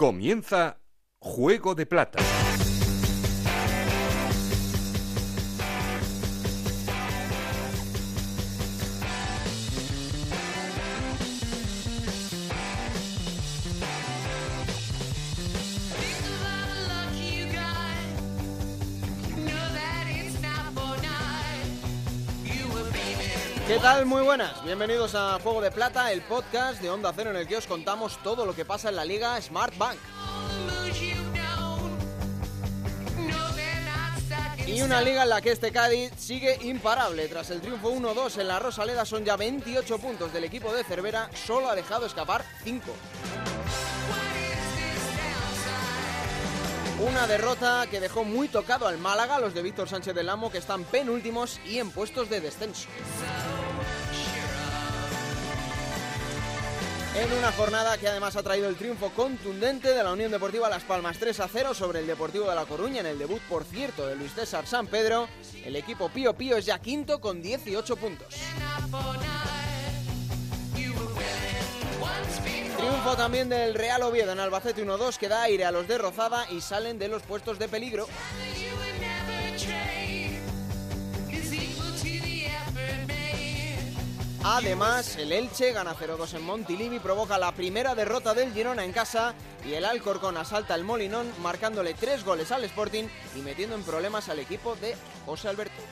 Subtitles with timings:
[0.00, 0.80] Comienza
[1.18, 2.20] Juego de Plata.
[23.80, 24.04] Tal?
[24.04, 24.62] Muy buenas.
[24.62, 28.18] Bienvenidos a Juego de Plata, el podcast de Onda Cero en el que os contamos
[28.22, 29.96] todo lo que pasa en la Liga Smart Bank.
[34.66, 37.26] Y una liga en la que este Cádiz sigue imparable.
[37.28, 41.30] Tras el triunfo 1-2 en la Rosaleda son ya 28 puntos del equipo de Cervera,
[41.32, 42.92] solo ha dejado escapar 5.
[47.08, 50.58] Una derrota que dejó muy tocado al Málaga, los de Víctor Sánchez del Amo, que
[50.58, 52.88] están penúltimos y en puestos de descenso.
[57.20, 60.84] En una jornada que además ha traído el triunfo contundente de la Unión Deportiva Las
[60.84, 64.06] Palmas 3 a 0 sobre el Deportivo de La Coruña en el debut, por cierto,
[64.06, 65.28] de Luis César San Pedro.
[65.62, 68.34] El equipo Pío Pío es ya quinto con 18 puntos.
[72.78, 76.50] Triunfo también del Real Oviedo en Albacete 1-2 que da aire a los de Rozada
[76.50, 78.06] y salen de los puestos de peligro.
[84.42, 89.34] Además, el Elche gana 0-2 en Montilivi, provoca la primera derrota del Girona en casa
[89.66, 93.04] y el Alcorcón asalta el Molinón marcándole tres goles al Sporting
[93.36, 94.96] y metiendo en problemas al equipo de
[95.26, 95.82] José Alberto.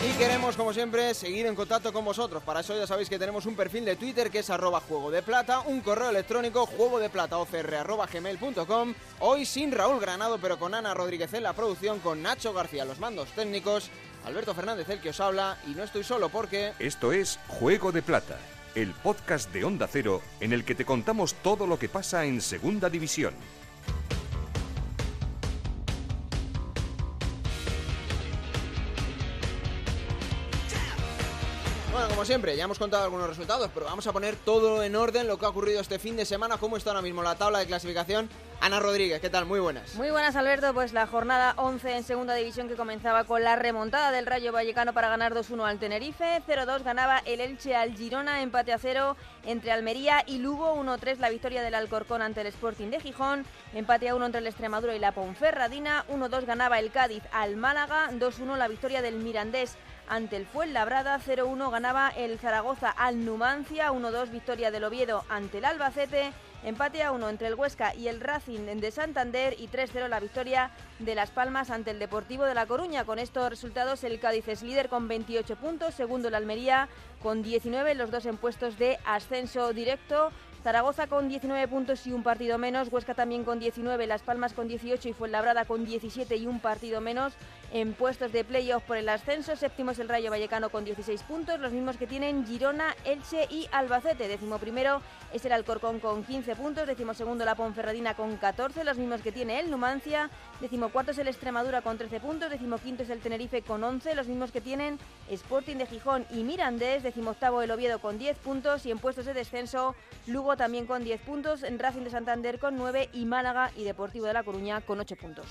[0.00, 2.40] Y queremos, como siempre, seguir en contacto con vosotros.
[2.44, 5.22] Para eso ya sabéis que tenemos un perfil de Twitter que es arroba juego de
[5.22, 7.00] plata, un correo electrónico juego.
[9.18, 13.00] Hoy sin Raúl Granado, pero con Ana Rodríguez en la producción, con Nacho García los
[13.00, 13.90] mandos técnicos,
[14.24, 16.74] Alberto Fernández el que os habla, y no estoy solo porque...
[16.78, 18.38] Esto es Juego de Plata,
[18.76, 22.40] el podcast de Onda Cero en el que te contamos todo lo que pasa en
[22.40, 23.34] Segunda División.
[32.28, 35.46] Siempre, ya hemos contado algunos resultados, pero vamos a poner todo en orden lo que
[35.46, 38.28] ha ocurrido este fin de semana, cómo está ahora mismo la tabla de clasificación.
[38.60, 39.46] Ana Rodríguez, ¿qué tal?
[39.46, 39.94] Muy buenas.
[39.94, 40.74] Muy buenas, Alberto.
[40.74, 44.92] Pues la jornada 11 en segunda división que comenzaba con la remontada del Rayo Vallecano
[44.92, 46.42] para ganar 2-1 al Tenerife.
[46.46, 49.16] 0-2 ganaba el Elche al Girona, empate a 0
[49.46, 50.74] entre Almería y Lugo.
[50.74, 53.46] 1-3 la victoria del Alcorcón ante el Sporting de Gijón.
[53.74, 56.04] Empate a 1 entre el Extremadura y la Ponferradina.
[56.08, 58.10] 1-2 ganaba el Cádiz al Málaga.
[58.10, 59.76] 2-1 la victoria del Mirandés
[60.08, 65.64] ante el Fuenlabrada, 0-1 ganaba el Zaragoza al Numancia, 1-2 victoria del Oviedo ante el
[65.64, 66.32] Albacete,
[66.64, 70.70] empate a 1 entre el Huesca y el Racing de Santander y 3-0 la victoria
[70.98, 73.04] de Las Palmas ante el Deportivo de La Coruña.
[73.04, 76.88] Con estos resultados el Cádiz es líder con 28 puntos, segundo el Almería
[77.22, 80.30] con 19, los dos en puestos de ascenso directo.
[80.62, 84.66] Zaragoza con 19 puntos y un partido menos, Huesca también con 19, Las Palmas con
[84.66, 87.34] 18 y Fuenlabrada con 17 y un partido menos
[87.72, 89.54] en puestos de playoff por el ascenso.
[89.54, 93.68] Séptimo es el Rayo Vallecano con 16 puntos, los mismos que tienen Girona, Elche y
[93.72, 94.26] Albacete.
[94.26, 95.00] Décimo primero
[95.32, 99.32] es el Alcorcón con 15 puntos, décimo segundo la Ponferradina con 14, los mismos que
[99.32, 100.30] tiene el Numancia.
[100.60, 104.16] Décimo cuarto es el Extremadura con 13 puntos, décimo quinto es el Tenerife con 11,
[104.16, 104.98] los mismos que tienen
[105.30, 107.04] Sporting de Gijón y Mirandés.
[107.04, 109.94] Décimo octavo el Oviedo con 10 puntos y en puestos de descenso
[110.26, 114.32] Lugo también con 10 puntos, Racing de Santander con 9 y Málaga y Deportivo de
[114.32, 115.46] La Coruña con 8 puntos.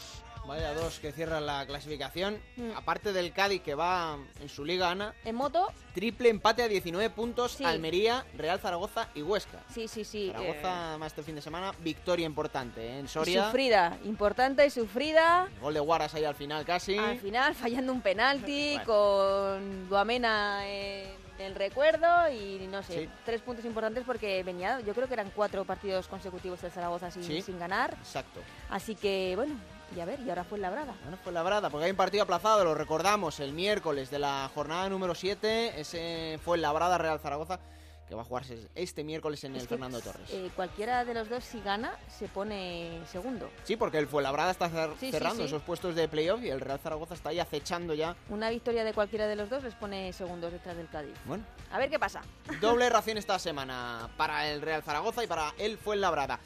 [0.48, 2.40] Vaya dos que cierran la clasificación.
[2.56, 2.72] Mm.
[2.78, 5.14] Aparte del Cádiz que va en su liga, Ana.
[5.26, 7.66] En moto, Triple empate a 19 puntos, Sí.
[7.66, 9.60] Almería, Real Zaragoza y Huesca.
[9.74, 10.32] sí, sí, sí.
[10.34, 13.00] Zaragoza, más este fin de semana, victoria importante ¿eh?
[13.00, 13.46] en eh, Soria.
[13.46, 15.50] sufrida, importante y sufrida.
[15.62, 16.98] Gol de Guaras ahí al final casi.
[16.98, 18.86] Al final fallando un penalti Bueno.
[18.86, 21.10] con Duamena en
[21.40, 23.10] el recuerdo y no sé, Sí.
[23.26, 27.24] tres puntos importantes porque venía, yo creo que eran cuatro partidos consecutivos de Zaragoza sin,
[27.24, 27.42] Sí.
[27.42, 27.94] sin ganar.
[28.00, 28.40] Exacto.
[28.70, 29.54] Así que bueno,
[29.96, 30.94] y a ver, y ahora fue la brada.
[31.04, 34.50] Bueno, fue la brada, porque hay un partido aplazado, lo recordamos, el miércoles de la
[34.54, 35.80] jornada número 7.
[35.80, 37.60] Ese fue la brada Real Zaragoza,
[38.08, 40.30] que va a jugarse este miércoles en el Es que, Fernando Torres.
[40.30, 43.50] eh, cualquiera de los dos, si gana, se pone segundo.
[43.64, 45.48] Sí, porque el Fuenlabrada está cer- Sí, sí, cerrando sí.
[45.48, 48.16] esos puestos de playoff y el Real Zaragoza está ahí acechando ya.
[48.30, 51.16] Una victoria de cualquiera de los dos les pone segundos detrás del Cádiz.
[51.26, 52.22] Bueno, A ver qué pasa.
[52.62, 56.40] doble ración esta semana para el Real Zaragoza y para el Fuenlabrada.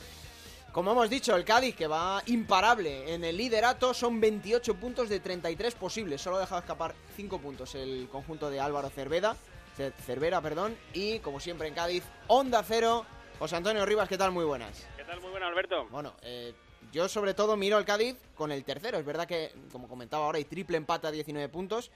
[0.71, 5.19] Como hemos dicho, el Cádiz, que va imparable en el liderato, son 28 puntos de
[5.19, 6.21] 33 posibles.
[6.21, 9.35] Solo ha dejado escapar 5 puntos el conjunto de Álvaro Cerveda,
[10.06, 10.77] Cervera, perdón.
[10.94, 13.06] Y como siempre en Cádiz, Onda Cero.
[13.38, 14.31] José Antonio Rivas, ¿qué tal?
[14.31, 14.88] Muy buenas.
[14.95, 15.19] ¿Qué tal?
[15.19, 15.88] Muy bueno, Alberto.
[15.89, 16.53] Bueno, eh,
[16.94, 18.97] yo sobre todo miro al Cádiz con el tercero.
[18.97, 21.91] Es verdad que, como comentaba ahora, hay triple empate a 19 puntos.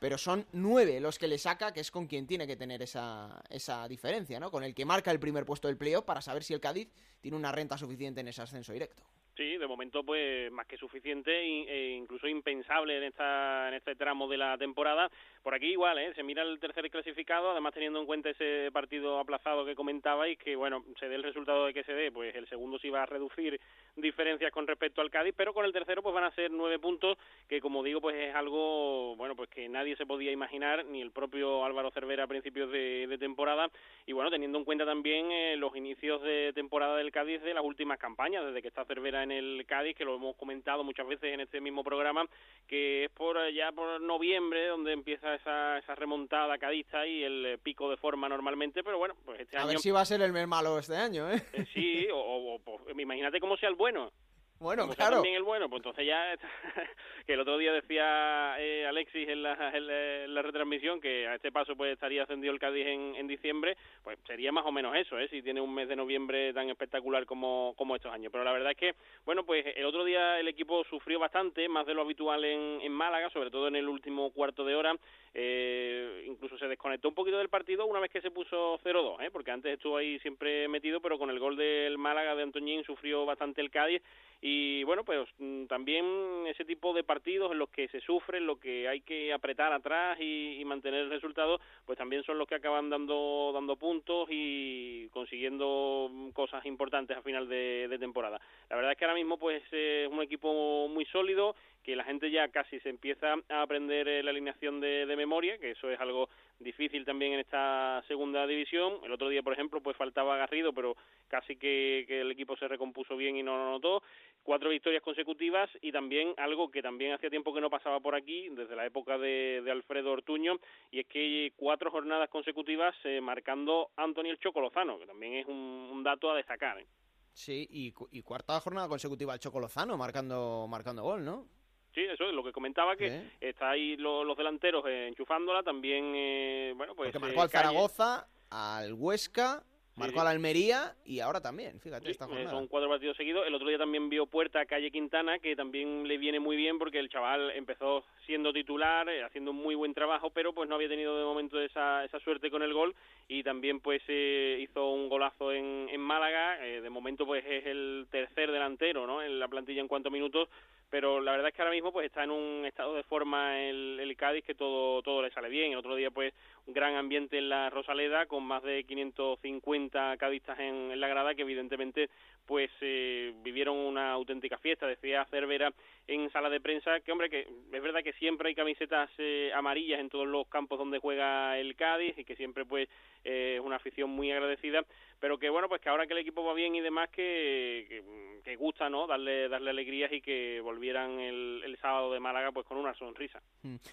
[0.00, 3.42] Pero son nueve los que le saca, que es con quien tiene que tener esa,
[3.50, 4.50] esa diferencia, ¿no?
[4.50, 6.88] Con el que marca el primer puesto del playoff para saber si el Cádiz
[7.20, 9.04] tiene una renta suficiente en ese ascenso directo.
[9.36, 14.28] Sí, de momento pues más que suficiente e incluso impensable en esta en este tramo
[14.28, 15.10] de la temporada.
[15.42, 16.12] Por aquí igual, ¿eh?
[16.14, 20.54] se mira el tercer clasificado, además teniendo en cuenta ese partido aplazado que comentabais, que
[20.54, 23.06] bueno, se dé el resultado de que se dé, pues el segundo sí va a
[23.06, 23.58] reducir
[23.96, 27.16] diferencias con respecto al Cádiz, pero con el tercero pues van a ser nueve puntos,
[27.48, 31.10] que como digo pues es algo, bueno, pues que nadie se podía imaginar, ni el
[31.10, 33.70] propio Álvaro Cervera a principios de, temporada,
[34.04, 37.64] y bueno, teniendo en cuenta también eh, los inicios de temporada del Cádiz de las
[37.64, 41.32] últimas campañas, desde que está Cervera en el Cádiz, que lo hemos comentado muchas veces
[41.32, 42.26] en este mismo programa,
[42.68, 47.90] que es por ya por noviembre donde empieza esa, esa remontada cadista y el pico
[47.90, 49.66] de forma normalmente, pero bueno, pues este año...
[49.66, 51.42] A ver si va a ser el mes malo este año, ¿eh?
[51.52, 54.12] eh sí, o, o, pues, imagínate cómo sea el bueno.
[54.60, 55.16] Bueno, Como claro.
[55.16, 56.36] también el bueno, pues entonces ya,
[57.26, 61.50] que el otro día decía eh, Alexis en la, en la, retransmisión que a este
[61.50, 65.18] paso pues estaría ascendido el Cádiz en, en, diciembre, pues sería más o menos eso,
[65.18, 65.28] ¿eh?
[65.30, 68.30] si tiene un mes de noviembre tan espectacular como, como estos años.
[68.30, 71.86] Pero la verdad es que, bueno, pues el otro día el equipo sufrió bastante, más
[71.86, 74.94] de lo habitual en, en Málaga, sobre todo en el último cuarto de hora,
[75.32, 79.30] eh, incluso se desconectó un poquito del partido una vez que se puso 0-2, ¿eh?
[79.30, 83.24] porque antes estuvo ahí siempre metido, pero con el gol del Málaga de Antoñín sufrió
[83.26, 84.02] bastante el Cádiz
[84.42, 86.04] y bueno, pues mm, también
[86.46, 89.72] ese tipo de partidos en los que se sufre, en los que hay que apretar
[89.72, 95.08] atrás y, mantener el resultado, pues también son los que acaban dando dando puntos y
[95.08, 98.40] consiguiendo cosas importantes a final de, de temporada.
[98.68, 102.30] La verdad es que ahora mismo pues es un equipo muy sólido que la gente
[102.30, 106.28] ya casi se empieza a aprender eh, la alineación de, memoria, que eso es algo
[106.58, 108.98] difícil también en esta segunda división.
[109.04, 110.96] El otro día, por ejemplo, pues faltaba Garrido, pero
[111.28, 114.02] casi que, el equipo se recompuso bien y no lo notó.
[114.42, 118.48] Cuatro victorias consecutivas y también algo que también hacía tiempo que no pasaba por aquí,
[118.50, 120.58] desde la época de, Alfredo Ortuño,
[120.90, 125.88] y es que cuatro jornadas consecutivas eh, marcando Antonio el Chocolozano, que también es un,
[125.92, 126.78] un dato a destacar.
[126.78, 126.86] ¿eh?
[127.32, 131.46] Sí, y, y, cuarta jornada consecutiva el Chocolozano marcando, marcando gol, ¿no?
[131.94, 133.30] Sí, eso es lo que comentaba, que ¿Eh?
[133.40, 137.10] está ahí lo, los delanteros eh, enchufándola, también, eh, bueno, pues...
[137.12, 139.64] Porque marcó al Zaragoza, al Huesca,
[139.96, 142.50] marcó sí, a la Almería y ahora también, fíjate, sí, esta jornada.
[142.50, 143.46] Son cuatro partidos seguidos.
[143.46, 146.78] El otro día también vio puerta a Calle Quintana, que también le viene muy bien
[146.78, 150.74] porque el chaval empezó siendo titular, eh, haciendo un muy buen trabajo, pero pues no
[150.74, 152.94] había tenido de momento esa, esa suerte con el gol
[153.28, 156.64] y también pues eh, hizo un golazo en, en Málaga.
[156.66, 159.22] Eh, de momento pues es el tercer delantero, ¿no?
[159.22, 160.48] En la plantilla en cuanto a minutos
[160.90, 163.98] pero la verdad es que ahora mismo pues está en un estado de forma el,
[164.00, 165.72] el Cádiz que todo todo le sale bien.
[165.72, 166.34] El otro día pues
[166.72, 172.10] gran ambiente en la Rosaleda con más de 550 cadistas en, la grada que evidentemente
[172.46, 174.86] pues eh, vivieron una auténtica fiesta.
[174.86, 175.72] Decía Cervera
[176.06, 177.40] en sala de prensa que hombre que
[177.72, 181.76] es verdad que siempre hay camisetas eh, amarillas en todos los campos donde juega el
[181.76, 182.88] Cádiz y que siempre pues
[183.24, 184.84] eh, es una afición muy agradecida
[185.20, 188.02] pero que bueno pues que ahora que el equipo va bien y demás que, que,
[188.42, 192.66] que gusta no darle darle alegrías y que volvieran el, el, sábado de Málaga pues
[192.66, 193.40] con una sonrisa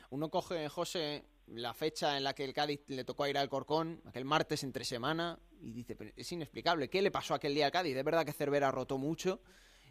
[0.09, 4.01] uno coge José la fecha en la que el Cádiz le tocó ir al Corcón
[4.05, 7.95] aquel martes entre semana y dice es inexplicable qué le pasó aquel día al Cádiz
[7.95, 9.41] es verdad que Cervera rotó mucho.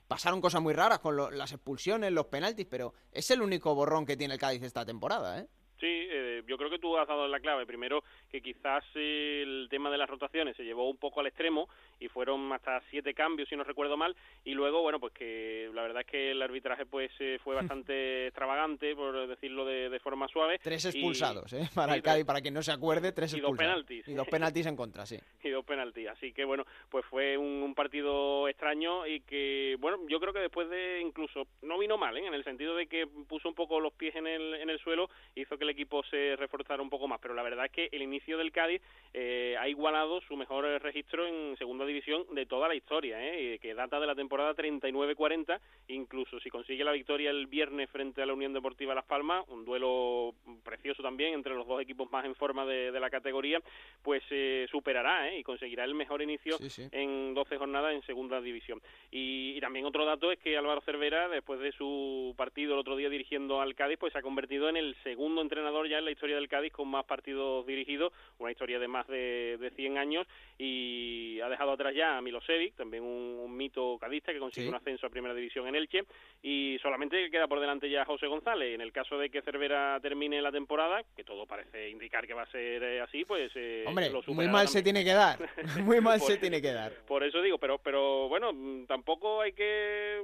[0.06, 4.06] Pasaron cosas muy raras con lo, las expulsiones los penaltis pero es el único borrón
[4.06, 5.49] que tiene el Cádiz esta temporada eh
[5.81, 7.67] Sí, eh, yo creo que tú has dado la clave.
[7.67, 11.69] Primero, que quizás el tema de las rotaciones se llevó un poco al extremo
[12.00, 14.17] y fueron hasta siete cambios, si no recuerdo mal.
[14.44, 18.29] Y luego, bueno, pues que la verdad es que el arbitraje pues eh, fue bastante
[18.29, 20.58] extravagante, por decirlo de, de, forma suave.
[20.62, 21.69] Tres expulsados, y, ¿eh?
[21.74, 23.77] Para el Cádiz, para quien no se acuerde, tres y expulsados.
[23.77, 24.08] dos penaltis.
[24.08, 25.19] Y dos penaltis en contra, sí.
[25.44, 26.08] y dos penaltis.
[26.08, 30.41] Así que, bueno, pues fue un, un, partido extraño y que, bueno, yo creo que
[30.41, 32.27] después de incluso, no vino mal, ¿eh?
[32.27, 35.10] En el sentido de que puso un poco los pies en el, en el suelo,
[35.34, 38.03] hizo que el equipo se reforzara un poco más, pero la verdad es que el
[38.03, 38.81] inicio del Cádiz
[39.13, 43.58] eh, ha igualado su mejor registro en segunda división de toda la historia, ¿eh?
[43.61, 45.58] que data de la temporada 39-40,
[45.89, 49.65] incluso si consigue la victoria el viernes frente a la Unión Deportiva Las Palmas, un
[49.65, 53.61] duelo precioso también entre los dos equipos más en forma de, de la categoría,
[54.03, 55.39] pues eh, superará ¿eh?
[55.39, 56.89] y conseguirá el mejor inicio sí, sí.
[56.93, 58.81] en 12 jornadas en segunda división.
[59.11, 62.96] Y, y, también otro dato es que Álvaro Cervera, después de su partido el otro
[62.96, 65.56] día dirigiendo al Cádiz, pues se ha convertido en el segundo entrenador
[65.89, 69.56] ya en la historia del Cádiz con más partidos dirigidos, una historia de más de,
[69.58, 70.27] de 100 años
[70.58, 74.69] y ha dejado atrás ya a Milosevic, también un, un mito cadista que consiguió Sí.
[74.70, 76.05] un ascenso a primera división en Elche
[76.43, 78.75] y solamente queda por delante ya José González.
[78.75, 82.43] En el caso de que Cervera termine la temporada, que todo parece indicar que va
[82.43, 85.39] a ser eh, así, pues eh, Hombre, lo muy mal se tiene que dar.
[85.84, 86.93] Muy mal se tiene que dar.
[87.06, 88.51] Por eso digo, pero pero bueno,
[88.89, 90.20] tampoco hay que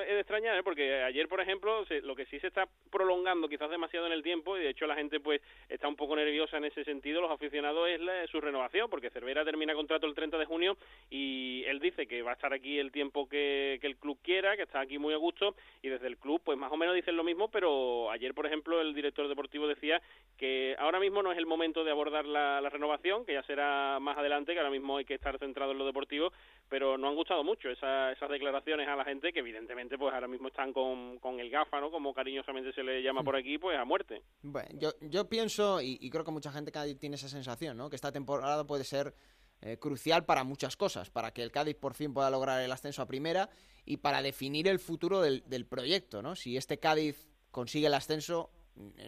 [0.00, 0.62] es de extrañar, ¿eh?
[0.62, 4.56] porque ayer, por ejemplo, lo que sí se está prolongando quizás demasiado en el tiempo,
[4.56, 7.88] y de hecho la gente pues está un poco nerviosa en ese sentido, los aficionados,
[7.88, 10.76] es su renovación, porque Cervera termina contrato el 30 de junio
[11.10, 14.56] y él dice que va a estar aquí el tiempo que, que el club quiera,
[14.56, 17.16] que está aquí muy a gusto, y desde el club pues más o menos dicen
[17.16, 20.00] lo mismo, pero ayer, por ejemplo, el director deportivo decía
[20.36, 23.98] que ahora mismo no es el momento de abordar la, la renovación, que ya será
[24.00, 26.32] más adelante, que ahora mismo hay que estar centrado en lo deportivo,
[26.68, 30.48] pero no han gustado mucho esas declaraciones a la gente que evidentemente pues ahora mismo
[30.48, 31.90] están con, con el gafa, ¿no?
[31.90, 34.22] Como cariñosamente se le llama por aquí, pues a muerte.
[34.42, 37.88] Bueno, yo, yo pienso, y, creo que mucha gente tiene esa sensación, ¿no?
[37.88, 39.14] Que esta temporada puede ser
[39.60, 43.02] eh, crucial para muchas cosas, para que el Cádiz por fin pueda lograr el ascenso
[43.02, 43.48] a primera
[43.84, 46.34] y para definir el futuro del, del proyecto, ¿no?
[46.34, 48.50] Si este Cádiz consigue el ascenso,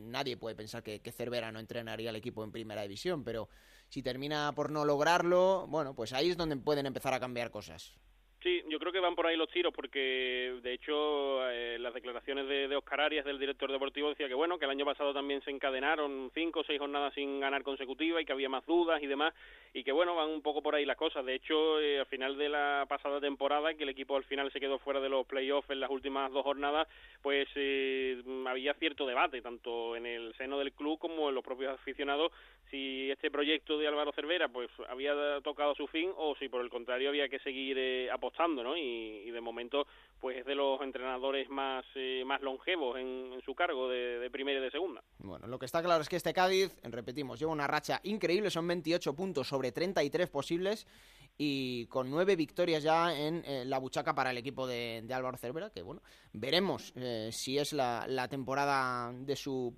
[0.03, 3.49] nadie puede pensar que, que Cervera no entrenaría al equipo en primera división, pero
[3.89, 7.99] si termina por no lograrlo, bueno, pues ahí es donde pueden empezar a cambiar cosas.
[8.41, 12.47] Sí, yo creo que van por ahí los tiros porque de hecho eh, las declaraciones
[12.47, 15.51] de, Oscar Arias, del director deportivo, decía que bueno, que el año pasado también se
[15.51, 19.35] encadenaron cinco o seis jornadas sin ganar consecutiva y que había más dudas y demás
[19.75, 21.25] y que bueno, van un poco por ahí las cosas.
[21.27, 24.61] De hecho, eh, al final de la pasada temporada, que el equipo al final se
[24.61, 26.87] quedó fuera de los playoffs en las últimas dos jornadas,
[27.23, 31.75] pues eh, había cierto debate, tanto en el seno del club como en los propios
[31.75, 32.31] aficionados,
[32.71, 36.71] si este proyecto de Álvaro Cervera pues había tocado su fin o si por el
[36.71, 38.77] contrario había que seguir eh, apostando, ¿no?
[38.77, 39.87] Y, de momento
[40.21, 44.59] pues es de los entrenadores más eh, más longevos en, su cargo de, de, primera
[44.59, 45.03] y de segunda.
[45.19, 48.67] Bueno, lo que está claro es que este Cádiz, repetimos, lleva una racha increíble, son
[48.67, 50.89] 28 puntos sobre 33 posibles
[51.37, 55.71] y con nueve victorias ya en eh, la buchaca para el equipo de, Álvaro Cervera,
[55.71, 56.93] que bueno, veremos
[57.31, 59.73] si es la, la temporada de su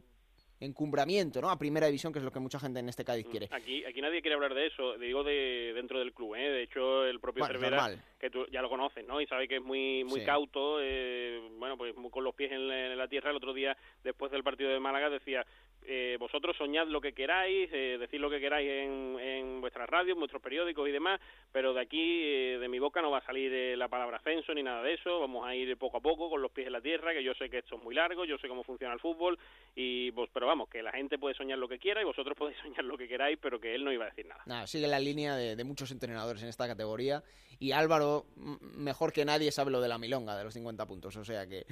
[0.60, 1.50] encumbramiento, ¿no?
[1.50, 3.48] A primera división, que es lo que mucha gente en este Cádiz quiere.
[3.50, 6.50] Aquí, aquí nadie quiere hablar de eso, digo de dentro del club, ¿eh?
[6.50, 9.20] De hecho, el propio Cervera, que tú ya lo conoces, ¿no?
[9.20, 13.08] Y sabe que es muy muy cauto, eh, bueno, pues con los pies en la,
[13.08, 13.30] tierra.
[13.30, 15.46] El otro día, después del partido de Málaga, decía,
[15.86, 20.14] eh, vosotros soñad lo que queráis, eh, decid lo que queráis en, en vuestras radios,
[20.14, 21.20] en vuestros periódicos y demás,
[21.52, 24.54] pero de aquí, eh, de mi boca, no va a salir eh, la palabra ascenso
[24.54, 25.20] ni nada de eso.
[25.20, 27.48] Vamos a ir poco a poco con los pies en la tierra, que yo sé
[27.48, 29.38] que esto es muy largo, yo sé cómo funciona el fútbol,
[29.74, 32.58] y pues, pero vamos, que la gente puede soñar lo que quiera y vosotros podéis
[32.62, 34.42] soñar lo que queráis, pero que él no iba a decir nada.
[34.46, 37.22] Nada, sigue la línea de, de muchos entrenadores en esta categoría,
[37.58, 38.26] y Álvaro,
[38.76, 41.64] mejor que nadie, sabe lo de la milonga, de los 50 puntos, o sea que...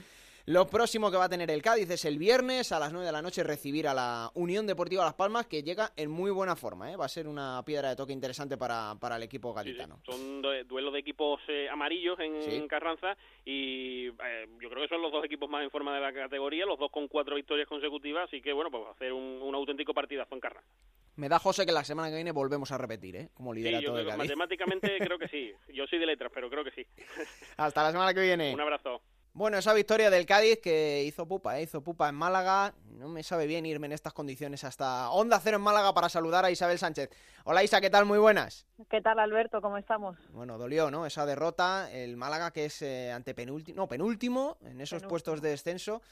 [0.48, 3.12] Lo próximo que va a tener el Cádiz es el viernes a las 9 de
[3.12, 6.90] la noche recibir a la Unión Deportiva Las Palmas, que llega en muy buena forma.
[6.90, 6.96] ¿eh?
[6.96, 10.00] Va a ser una piedra de toque interesante para, para el equipo gaditano.
[10.06, 13.14] Son duelos de equipos eh, amarillos en, Carranza
[13.44, 16.64] y eh, yo creo que son los dos equipos más en forma de la categoría,
[16.64, 19.92] los dos con cuatro victorias consecutivas, así que bueno, pues va a hacer un, auténtico
[19.92, 20.70] partidazo en Carranza.
[21.16, 23.28] Me da José que la semana que viene volvemos a repetir, ¿eh?
[23.34, 24.16] Como lidera todo el Cádiz.
[24.16, 25.52] Matemáticamente creo que sí.
[25.74, 26.86] Yo soy de letras, pero creo que sí.
[27.58, 28.54] Hasta la semana que viene.
[28.54, 29.02] Un abrazo.
[29.38, 31.62] Bueno, esa victoria del Cádiz que hizo pupa, ¿eh?
[31.62, 32.74] hizo pupa en Málaga.
[32.98, 36.44] No me sabe bien irme en estas condiciones hasta Onda Cero en Málaga para saludar
[36.44, 37.08] a Isabel Sánchez.
[37.44, 38.04] Hola Isa, ¿qué tal?
[38.04, 38.66] Muy buenas.
[38.90, 39.62] ¿Qué tal Alberto?
[39.62, 40.16] ¿Cómo estamos?
[40.32, 41.06] Bueno, dolió, ¿no?
[41.06, 41.88] Esa derrota.
[41.92, 46.02] El Málaga que es eh, ante penúltimo, no, penúltimo en esos puestos de descenso.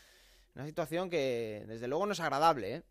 [0.55, 2.83] Una situación que desde luego no es agradable, ¿eh?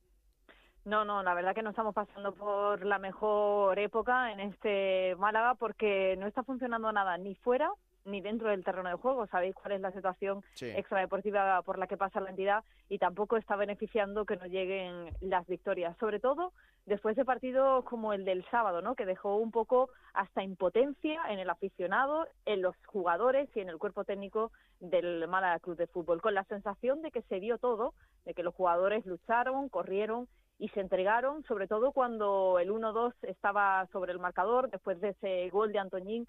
[0.84, 5.56] No, no, la verdad que no estamos pasando por la mejor época en este Málaga
[5.56, 7.72] porque no está funcionando nada ni fuera
[8.06, 9.28] ni dentro del terreno de juego.
[9.28, 13.56] Sabéis cuál es la situación extradeportiva por la que pasa la entidad y tampoco está
[13.56, 15.98] beneficiando que no lleguen las victorias.
[15.98, 16.54] Sobre todo
[16.86, 18.96] después de partidos como el del sábado, ¿no?
[18.96, 23.80] que dejó un poco hasta impotencia en el aficionado, en los jugadores y en el
[23.80, 27.94] cuerpo técnico del Málaga Club de Fútbol, con la sensación de que se dio todo,
[28.24, 30.28] de que los jugadores lucharon, corrieron
[30.60, 35.50] y se entregaron, sobre todo cuando el 1-2 estaba sobre el marcador, después de ese
[35.50, 36.26] gol de Antoñín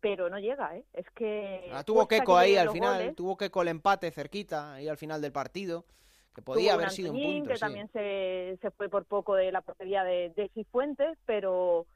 [0.00, 0.84] pero no llega, ¿eh?
[0.92, 1.70] Es que...
[1.72, 5.32] Ah, tuvo Keco ahí al final, tuvo Keco el empate cerquita ahí al final del
[5.32, 5.84] partido,
[6.34, 7.50] que podía haber sido un punto.
[7.52, 11.86] que también se, se fue por poco de la portería de, de Cifuentes, pero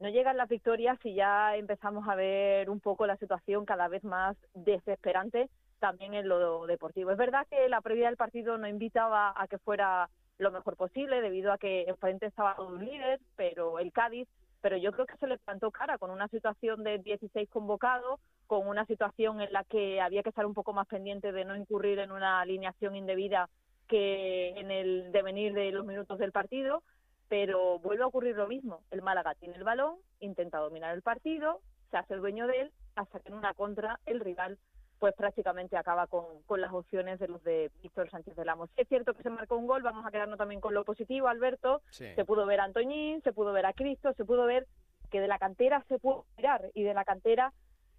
[0.00, 4.04] no llegan las victorias y ya empezamos a ver un poco la situación cada vez
[4.04, 7.10] más desesperante también en lo deportivo.
[7.10, 11.20] Es verdad que la previa del partido no invitaba a que fuera lo mejor posible
[11.20, 14.28] debido a que enfrente estaba un líder, pero el Cádiz
[14.64, 18.66] pero yo creo que se le plantó cara con una situación de 16 convocados, con
[18.66, 21.98] una situación en la que había que estar un poco más pendiente de no incurrir
[21.98, 23.50] en una alineación indebida
[23.88, 26.82] que en el devenir de los minutos del partido,
[27.28, 28.80] pero vuelve a ocurrir lo mismo.
[28.90, 32.72] El Málaga tiene el balón, intenta dominar el partido, se hace el dueño de él,
[32.96, 34.58] hasta que en una contra el rival
[34.98, 38.68] pues prácticamente acaba con, con las opciones de los de Víctor Sánchez del Amo.
[38.76, 41.82] es cierto que se marcó un gol, vamos a quedarnos también con lo positivo, Alberto.
[41.90, 44.66] Se pudo ver a Antoñín, se pudo ver a Cristo, se pudo ver
[45.10, 47.52] que de la cantera se puede mirar y de la cantera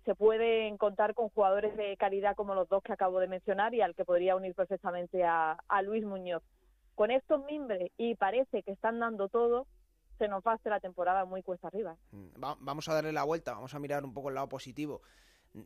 [0.04, 3.82] se pueden contar con jugadores de calidad como los dos que acabo de mencionar y
[3.82, 6.44] al que podría unir perfectamente a, Luis Muñoz.
[6.94, 9.66] Con estos mimbres y parece que están dando todo,
[10.18, 11.98] se nos va a hacer la temporada muy cuesta arriba.
[12.12, 15.02] Mm, vamos a darle la vuelta, vamos a mirar un poco el lado positivo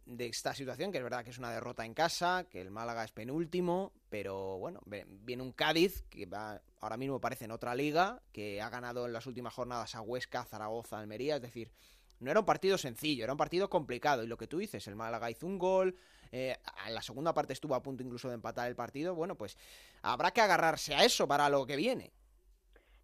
[0.05, 3.03] de esta situación, que es verdad que es una derrota en casa, que el Málaga
[3.03, 8.21] es penúltimo, pero bueno, viene un Cádiz que va, ahora mismo parece en otra liga,
[8.31, 11.71] que ha ganado en las últimas jornadas a Huesca, Zaragoza, Almería, es decir,
[12.19, 14.23] no era un partido sencillo, era un partido complicado.
[14.23, 15.95] Y lo que tú dices, el Málaga hizo un gol,
[16.31, 19.15] eh, en la segunda parte estuvo a punto incluso de empatar el partido.
[19.15, 19.57] Bueno, pues
[20.01, 22.11] habrá que agarrarse a eso para lo que viene.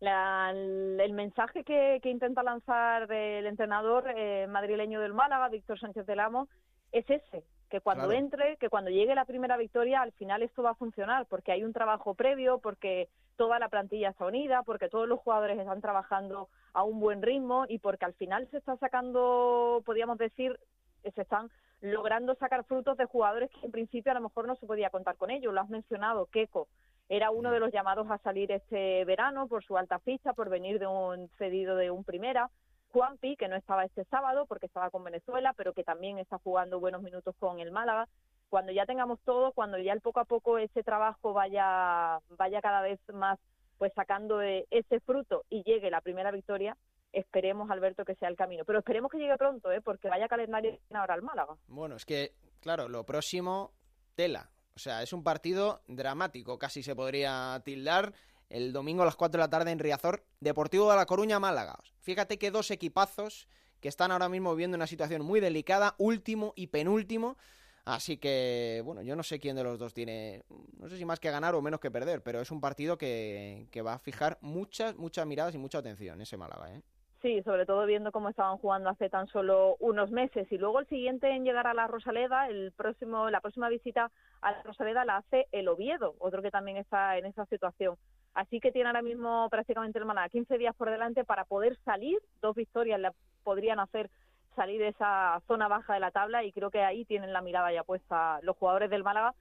[0.02, 6.50] el mensaje que, intenta lanzar el entrenador eh, madrileño del Málaga, Víctor Sánchez del Amo,
[6.96, 10.72] es ese, que cuando entre, que cuando llegue la primera victoria, al final esto va
[10.72, 15.08] a funcionar, porque hay un trabajo previo, porque toda la plantilla está unida, porque todos
[15.08, 19.84] los jugadores están trabajando a un buen ritmo y porque al final se está sacando,
[19.86, 20.58] podríamos decir,
[21.04, 21.50] se están
[21.82, 25.18] logrando sacar frutos de jugadores que en principio a lo mejor no se podía contar
[25.18, 25.54] con ellos.
[25.54, 26.68] Lo has mencionado, Keco.
[27.10, 30.80] Era uno de los llamados a salir este verano por su alta ficha, por venir
[30.80, 32.50] de un cedido de un primera.
[32.96, 36.80] Juanpi, que no estaba este sábado porque estaba con Venezuela, pero que también está jugando
[36.80, 38.08] buenos minutos con el Málaga.
[38.48, 42.80] Cuando ya tengamos todo, cuando ya el poco a poco ese trabajo vaya, vaya cada
[42.80, 43.38] vez más
[43.78, 46.78] pues sacando ese fruto y llegue la primera victoria,
[47.12, 48.64] esperemos, Alberto, que sea el camino.
[48.64, 49.82] Pero esperemos que llegue pronto, ¿eh?
[49.82, 51.58] porque vaya calendario ahora al Málaga.
[51.68, 53.74] Bueno, es que, claro, lo próximo,
[54.16, 54.50] tela.
[54.74, 58.14] O sea, es un partido dramático, casi se podría tildar
[58.50, 61.80] el domingo a las 4 de la tarde en Riazor, Deportivo de La Coruña, Málaga.
[62.00, 63.48] Fíjate que dos equipazos
[63.80, 67.38] que están ahora mismo viviendo una situación muy delicada, último y penúltimo.
[67.86, 70.44] Así que, bueno, yo no sé quién de los dos tiene,
[70.80, 73.68] no sé si más que ganar o menos que perder, pero es un partido que,
[73.72, 76.82] que va a fijar muchas, muchas miradas y mucha atención ese Málaga, ¿eh?
[77.26, 80.48] Sí, sobre todo viendo cómo estaban jugando hace tan solo unos meses.
[80.52, 84.12] Y luego el siguiente en llegar a la Rosaleda, el próximo, la próxima visita
[84.42, 87.96] a la Rosaleda la hace el Oviedo, otro que también está en esa situación.
[88.36, 92.20] Así que tiene ahora mismo prácticamente el Málaga 15 días por delante para poder salir.
[92.42, 93.12] Dos victorias le
[93.44, 94.12] podrían hacer
[94.58, 97.72] salir de esa zona baja de la tabla y creo que ahí tienen la mirada
[97.72, 99.34] ya puesta los jugadores del Málaga.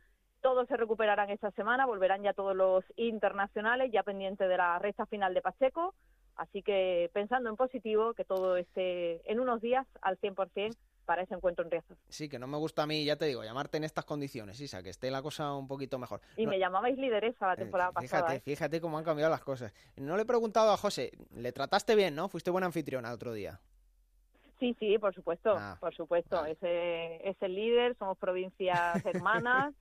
[0.42, 5.06] Todos se recuperarán esta semana, volverán ya todos los internacionales, ya pendientes de la recta
[5.06, 5.94] final de Pacheco.
[6.36, 11.34] Así que pensando en positivo, que todo esté en unos días al 100% para ese
[11.34, 11.96] encuentro en Riazor.
[12.08, 14.82] Sí, que no me gusta a mí, ya te digo, llamarte en estas condiciones, Isa,
[14.82, 16.20] que esté la cosa un poquito mejor.
[16.36, 18.34] Y me llamabais lideresa la eh, temporada fíjate, pasada.
[18.34, 18.40] ¿eh?
[18.40, 19.72] Fíjate cómo han cambiado las cosas.
[19.96, 22.28] No le he preguntado a José, le trataste bien, ¿no?
[22.28, 23.60] Fuiste buena anfitriona otro día.
[24.58, 26.44] Sí, sí, por supuesto, ah, por supuesto.
[26.46, 29.74] Es, es el líder, somos provincias hermanas.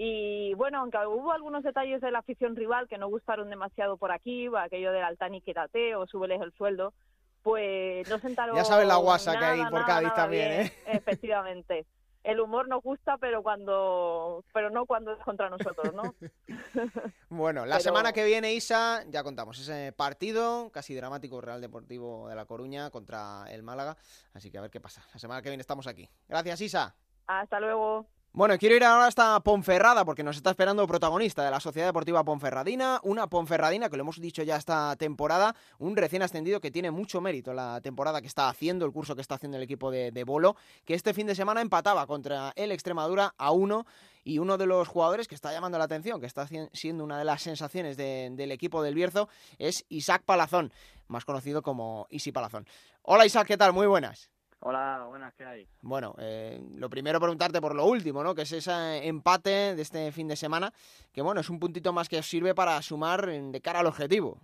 [0.00, 4.12] Y bueno, aunque hubo algunos detalles de la afición rival que no gustaron demasiado por
[4.12, 6.94] aquí, aquello del Altani quédate o súbeles el sueldo,
[7.42, 8.56] pues no sentaron.
[8.56, 10.72] Ya sabes la guasa que hay por Cádiz también, ¿eh?
[10.86, 11.86] Efectivamente.
[12.24, 16.14] El humor nos gusta, pero cuando, pero no cuando es contra nosotros, ¿no?
[17.30, 22.34] bueno, la semana que viene, Isa, ya contamos ese partido casi dramático Real Deportivo de
[22.34, 23.96] La Coruña contra el Málaga,
[24.34, 25.02] así que a ver qué pasa.
[25.14, 26.10] La semana que viene estamos aquí.
[26.28, 26.94] Gracias, Isa.
[27.26, 28.06] Hasta luego.
[28.32, 32.22] Bueno, quiero ir ahora hasta Ponferrada porque nos está esperando protagonista de la Sociedad Deportiva
[32.22, 36.90] Ponferradina, una Ponferradina que lo hemos dicho ya esta temporada, un recién ascendido que tiene
[36.90, 40.24] mucho mérito la temporada que está haciendo, el curso que está haciendo el equipo de,
[40.24, 43.86] Bolo, que este fin de semana empataba contra el Extremadura a uno
[44.22, 47.24] y uno de los jugadores que está llamando la atención, que está siendo una de
[47.24, 50.70] las sensaciones del equipo del Bierzo, es Isaac Palazón,
[51.08, 52.68] más conocido como Isi Palazón.
[53.02, 53.72] Hola Isaac, ¿qué tal?
[53.72, 54.30] Muy buenas.
[54.60, 55.68] Hola, buenas, ¿qué hay?
[55.82, 58.34] Bueno, eh, lo primero preguntarte por lo último, ¿no?
[58.34, 60.72] Que es ese empate de este fin de semana,
[61.12, 64.40] que bueno, es un puntito más que os sirve para sumar de cara al objetivo.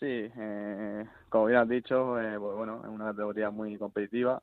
[0.00, 4.42] Sí, eh, como bien has dicho, eh, pues bueno, es una categoría muy competitiva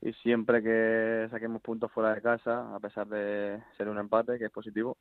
[0.00, 4.46] y siempre que saquemos puntos fuera de casa, a pesar de ser un empate, que
[4.46, 4.96] es positivo,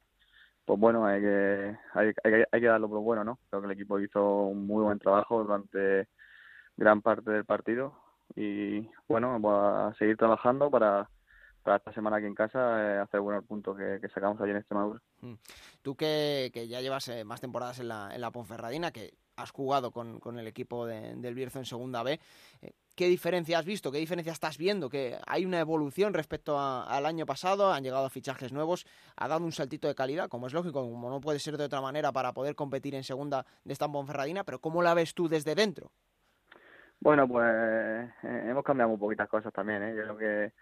[0.66, 3.40] pues bueno, hay que, hay, hay, hay que darlo por bueno, ¿no?
[3.50, 6.10] Creo que el equipo hizo un muy buen trabajo durante
[6.76, 8.05] gran parte del partido
[8.36, 11.10] y bueno, voy a seguir trabajando para,
[11.63, 15.02] para esta semana aquí en casa eh, hacer buenos puntos que, sacamos allí en Extremadura.
[15.21, 15.34] Mm.
[15.82, 19.52] Tú que, que ya llevas eh, más temporadas en la, en la Ponferradina, que has
[19.52, 22.19] jugado con, con el equipo del Bierzo en Segunda B,
[22.62, 23.91] eh, ¿qué diferencia has visto?
[23.91, 24.89] ¿Qué diferencia estás viendo?
[24.89, 27.74] ¿Que hay una evolución respecto al año pasado?
[27.74, 28.86] ¿Han llegado fichajes nuevos?
[29.15, 30.30] ¿Ha dado un saltito de calidad?
[30.30, 33.45] Como es lógico, como no puede ser de otra manera para poder competir en Segunda
[33.63, 35.91] de esta Ponferradina, pero ¿cómo la ves tú desde dentro?
[37.06, 38.10] Bueno, pues eh,
[38.50, 39.84] hemos cambiado muy poquitas cosas también.
[39.84, 39.96] ¿eh?
[39.96, 40.54] Yo creo que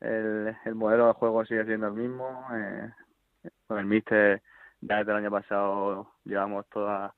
[0.00, 2.42] el, el modelo de juego sigue siendo el mismo.
[2.54, 2.90] Eh,
[3.66, 4.42] con el Mister
[4.80, 7.12] ya desde el año pasado llevamos todas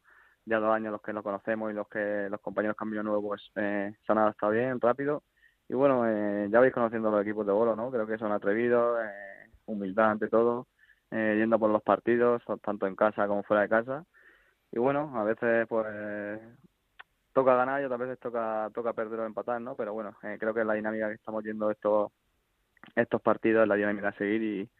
[0.46, 3.52] ya dos años los que lo conocemos y los que los compañeros cambios nuevos pues
[3.64, 5.22] eh, se han adaptado bien, rápido
[5.68, 7.88] y bueno, eh, ya vais conociendo los equipos de bolo, ¿no?
[7.92, 10.66] Creo que son atrevidos, eh, humildad ante todo,
[11.12, 14.04] eh, yendo por los partidos, tanto en casa como fuera de casa.
[14.72, 15.86] Y bueno, a veces pues
[17.32, 19.74] toca ganar y otras veces toca toca perder o empatar, ¿no?
[19.74, 22.12] Pero bueno, creo que es la dinámica que estamos yendo estos
[22.96, 24.70] estos partidos, la dinámica a seguir y,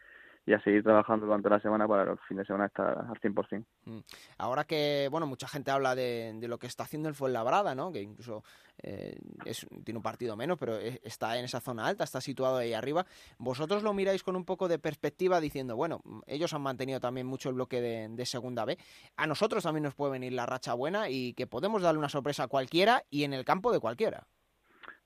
[0.44, 3.64] y a seguir trabajando durante la semana para el fin de semana estar al 100%.
[3.84, 3.98] Mm.
[4.38, 7.92] Ahora que, bueno, mucha gente habla de, de lo que está haciendo el Fuenlabrada, ¿no?
[7.92, 8.42] Que incluso
[8.82, 12.74] eh, es, tiene un partido menos, pero está en esa zona alta, está situado ahí
[12.74, 13.06] arriba.
[13.38, 17.48] Vosotros lo miráis con un poco de perspectiva diciendo, bueno, ellos han mantenido también mucho
[17.48, 18.78] el bloque de, de segunda B.
[19.16, 22.44] A nosotros también nos puede venir la racha buena y que podemos darle una sorpresa
[22.44, 24.26] a cualquiera y en el campo de cualquiera.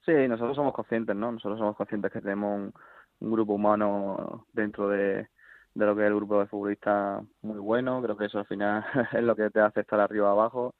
[0.07, 1.33] Sí, nosotros somos conscientes, ¿no?
[1.33, 2.73] Nosotros somos conscientes que tenemos un,
[3.19, 5.27] un grupo humano dentro de,
[5.77, 8.01] de lo que es el grupo de futbolistas muy bueno.
[8.01, 10.75] Creo que eso al final es lo que te hace estar arriba abajo.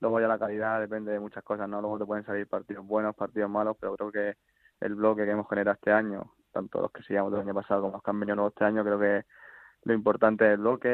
[0.00, 1.80] Luego ya la calidad depende de muchas cosas, ¿no?
[1.80, 4.34] Luego te pueden salir partidos buenos, partidos malos, pero creo que
[4.80, 7.94] el bloque que hemos generado este año, tanto los que sigamos del año pasado como
[7.94, 9.24] los que han venido nuevos este año, creo que
[9.84, 10.88] lo importante es el bloque,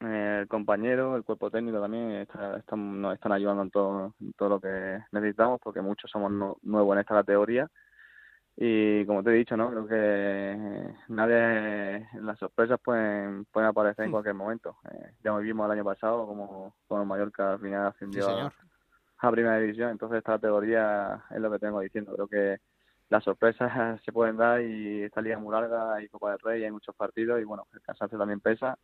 [0.00, 2.26] eh, el compañero, el cuerpo técnico también
[2.72, 7.00] nos están ayudando en todo, en todo lo que necesitamos, porque muchos somos nuevos en
[7.00, 7.68] esta categoría
[8.62, 9.70] y como te he dicho, ¿no?
[9.70, 14.76] Creo que nadie, las sorpresas pueden, pueden aparecer en cualquier momento.
[14.92, 19.58] Eh, ya lo vimos el año pasado como, como Mallorca al final ascendió a, primera
[19.58, 22.12] división, entonces esta categoría es lo que tengo diciendo.
[22.12, 22.58] Creo que
[23.08, 23.72] las sorpresas
[24.04, 26.94] se pueden dar y esta liga es muy larga, hay Copa del Rey, hay muchos
[26.94, 28.76] partidos y bueno, el cansancio también pesa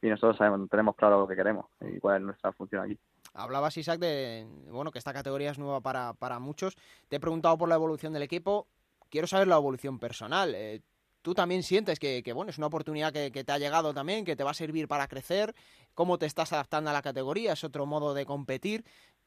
[0.00, 2.96] y nosotros sabemos, tenemos claro lo que queremos y cuál es nuestra función aquí.
[3.34, 6.76] Hablabas, Isaac, de bueno que esta categoría es nueva para, para muchos.
[7.08, 8.68] Te he preguntado por la evolución del equipo
[9.10, 10.54] quiero saber la evolución personal.
[10.54, 10.82] Eh,
[11.22, 14.44] ¿Tú también sientes que, bueno, es una oportunidad que, te ha llegado también, que te
[14.44, 15.54] va a servir para crecer?
[15.92, 17.54] ¿Cómo te estás adaptando a la categoría?
[17.54, 18.84] ¿Es otro modo de competir?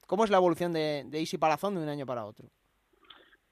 [0.07, 2.47] ¿Cómo es la evolución de, de Easy Palazón de un año para otro?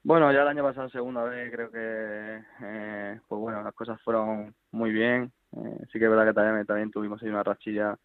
[0.02, 4.54] Bueno, ya el año pasado, segunda vez, creo que, eh, pues bueno, las cosas fueron
[4.70, 5.30] muy bien.
[5.54, 7.98] Eh, sí que es verdad que también, también tuvimos ahí una rachilla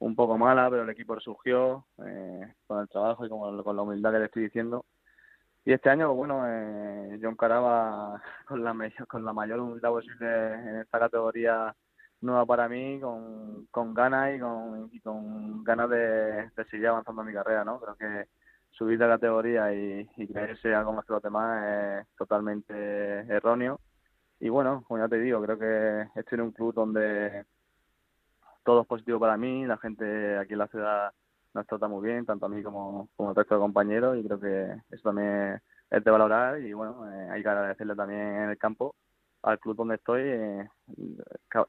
[0.00, 1.86] un poco mala, pero el equipo resurgió
[2.66, 4.84] con el trabajo y con, con la humildad que le estoy diciendo
[5.66, 8.74] y este año, bueno, eh, yo encaraba con la,
[9.08, 11.74] con la mayor humildad posible en esta categoría
[12.20, 17.28] nueva para mí, con, con ganas y con, y con ganas de, seguir avanzando en
[17.28, 17.80] mi carrera, ¿no?
[17.80, 18.28] Creo que
[18.70, 22.72] subir de categoría y, y creerse algo más que los demás es totalmente
[23.28, 23.80] erróneo.
[24.38, 27.44] Y bueno, como ya te digo, creo que estoy en un club donde
[28.64, 31.12] todo es positivo para mí, la gente aquí en la ciudad
[31.56, 34.38] nos trata muy bien, tanto a mí como, como al resto de compañeros, y creo
[34.38, 38.58] que eso también es de valorar y bueno, eh, hay que agradecerle también en el
[38.58, 38.94] campo
[39.42, 40.68] al club donde estoy eh,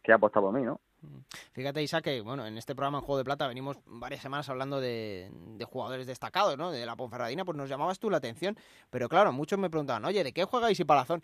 [0.04, 0.82] que ha apostado por mí, ¿no?
[1.52, 4.82] Fíjate, Isa, que bueno, en este programa en Juego de Plata venimos varias semanas hablando
[4.82, 6.71] de, de, jugadores destacados, ¿no?
[6.71, 8.58] De la Ponferradina, pues nos llamabas tú la atención.
[8.89, 11.21] Pero claro, muchos me preguntaban, oye, ¿de qué juega Isi Palazón?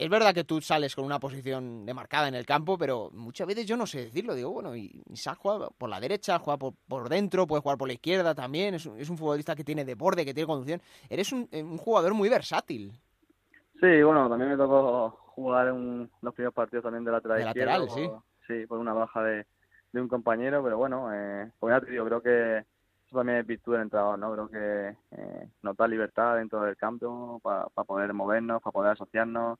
[0.00, 3.66] Es verdad que tú sales con una posición demarcada en el campo, pero muchas veces
[3.66, 4.34] yo no sé decirlo.
[4.34, 7.92] Digo, bueno, y Isaac juega por la derecha, juega por, dentro, puede jugar por la
[7.92, 8.72] izquierda también.
[8.72, 10.80] Es un, es un futbolista que tiene borde, que tiene conducción.
[11.10, 12.92] Eres un, un, jugador muy versátil.
[13.78, 17.90] Sí, bueno, también me tocó jugar en los primeros partidos también de lateral, de lateral
[17.90, 18.10] sí.
[18.46, 19.44] sí, por una baja de,
[19.92, 22.56] un compañero, pero bueno, eh, como ya te digo, creo que
[23.06, 24.32] eso también es virtud del entrenador, ¿no?
[24.32, 29.58] Creo que eh, nos da libertad dentro del campo para poder movernos, para poder asociarnos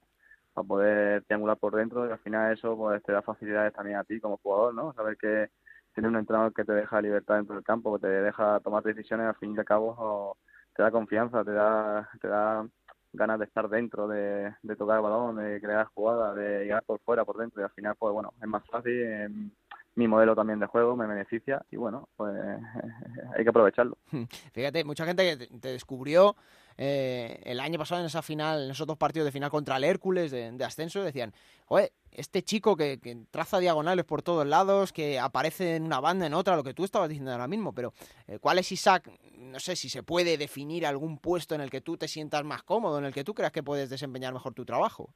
[0.53, 4.05] para poder triangular por dentro y al final eso pues te da facilidades también a
[4.05, 4.93] ti como jugador, ¿no?
[4.95, 5.51] Saber que
[5.95, 9.27] tienes un entrenador que te deja libertad dentro del campo, que te deja tomar decisiones
[9.27, 10.37] al fin y al cabo
[10.75, 12.67] te da confianza, te da te da
[13.13, 17.25] ganas de estar dentro, de, de tocar balón, de crear jugadas, de llegar por fuera,
[17.25, 19.53] por dentro y al final pues bueno, es más fácil,
[20.01, 22.35] mi modelo también de juego me beneficia y bueno, pues
[23.37, 23.99] hay que aprovecharlo.
[24.53, 26.37] Fíjate, mucha gente que te descubrió
[26.79, 29.85] eh, el año pasado en esa final, en esos dos partidos de final contra el
[29.85, 31.35] Hércules de, ascenso, decían,
[31.67, 32.99] oye, este chico que,
[33.31, 36.85] traza diagonales por todos lados, que aparece en una banda, en otra, lo que tú
[36.85, 37.93] estabas diciendo ahora mismo, pero
[38.27, 39.11] eh, ¿cuál es Isaac?
[39.37, 42.63] No sé si se puede definir algún puesto en el que tú te sientas más
[42.63, 45.13] cómodo, en el que tú creas que puedes desempeñar mejor tu trabajo.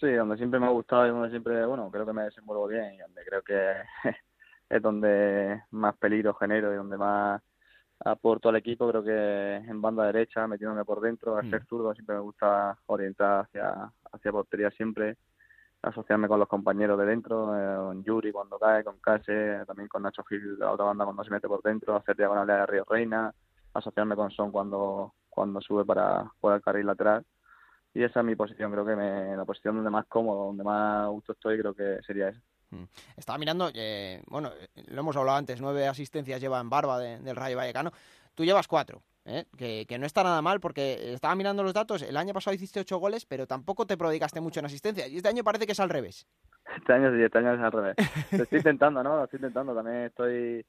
[0.00, 2.94] Sí, donde siempre me ha gustado y donde siempre, bueno, creo que me desenvuelvo bien
[2.94, 3.74] y donde creo que
[4.70, 7.42] es donde más peligro genero y donde más
[8.02, 11.66] aporto al equipo, creo que en banda derecha, metiéndome por dentro, al ser mm.
[11.66, 15.18] zurdo siempre me gusta orientar hacia, hacia portería siempre,
[15.82, 20.02] asociarme con los compañeros de dentro, eh, con Yuri cuando cae, con Case, también con
[20.02, 23.34] Nacho Gil, la otra banda cuando se mete por dentro, hacer diagonales a Río Reina,
[23.74, 27.26] asociarme con Son cuando, cuando sube para jugar el carril lateral
[27.94, 31.08] y esa es mi posición, creo que me, la posición donde más cómodo, donde más
[31.08, 32.40] gusto estoy, creo que sería esa.
[32.70, 32.84] Mm.
[33.16, 34.50] Estaba mirando, eh, bueno,
[34.88, 37.90] lo hemos hablado antes, nueve asistencias lleva en barba del Rayo Vallecano.
[38.34, 39.02] Tú llevas cuatro.
[39.24, 39.44] ¿eh?
[39.56, 42.80] que, que no está nada mal porque estaba mirando los datos, el año pasado hiciste
[42.80, 45.06] 8 goles, pero tampoco te prodigaste mucho en asistencia.
[45.06, 46.26] Y este año parece que es al revés.
[46.76, 47.96] Este año sí, este año es al revés.
[48.32, 49.16] Lo estoy intentando, ¿no?
[49.16, 49.74] Lo estoy intentando.
[49.74, 50.64] También estoy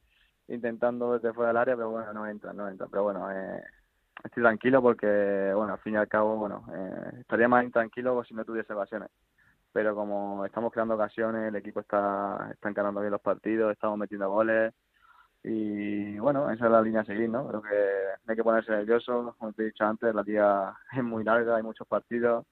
[0.48, 2.88] intentando desde fuera del área, pero bueno, no entra, no entra.
[2.90, 3.64] Pero bueno, eh,
[4.24, 8.34] estoy tranquilo porque, bueno, al fin y al cabo, bueno, eh, estaría más intranquilo si
[8.34, 9.10] no tuviese ocasiones.
[9.74, 14.30] Pero como estamos creando ocasiones, el equipo está, está encarando bien los partidos, estamos metiendo
[14.30, 14.74] goles
[15.44, 17.48] y bueno, esa es la línea a seguir, ¿no?
[17.48, 17.70] Creo que
[18.26, 21.56] no hay que ponerse nervioso, como te he dicho antes, la liga es muy larga,
[21.56, 22.46] hay muchos partidos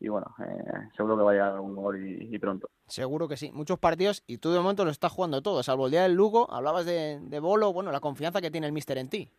[0.00, 2.68] y bueno, eh, seguro que vaya a un gol y, pronto.
[2.88, 5.92] Seguro que sí, muchos partidos y tú de momento lo estás jugando todo, salvo el
[5.92, 9.08] día del Lugo, hablabas de, de Bolo, bueno, la confianza que tiene el míster en
[9.08, 9.30] ti.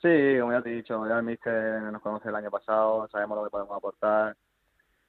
[0.00, 3.38] Sí, como ya te he dicho, ya el míster nos conoce el año pasado, sabemos
[3.38, 4.36] lo que podemos aportar.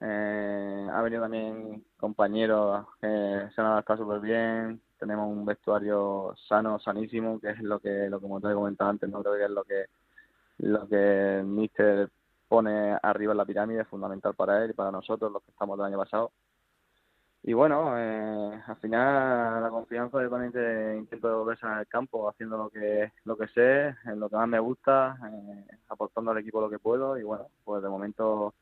[0.02, 3.08] Eh, ha venido también compañeros que
[3.54, 4.82] se han adaptado súper bien.
[5.00, 9.10] Tenemos un vestuario sano, sanísimo, que es lo que, lo como te he comentado antes,
[9.10, 9.86] no creo que es lo que
[10.60, 12.10] lo que el míster
[12.48, 15.78] pone arriba en la pirámide, es fundamental para él y para nosotros, los que estamos
[15.78, 16.32] del año pasado.
[17.44, 22.70] Y bueno, eh, al final la confianza te intento verse en el campo haciendo lo
[22.70, 26.70] que lo que sé, en lo que más me gusta, eh, aportando al equipo lo
[26.70, 28.54] que puedo y bueno, pues de momento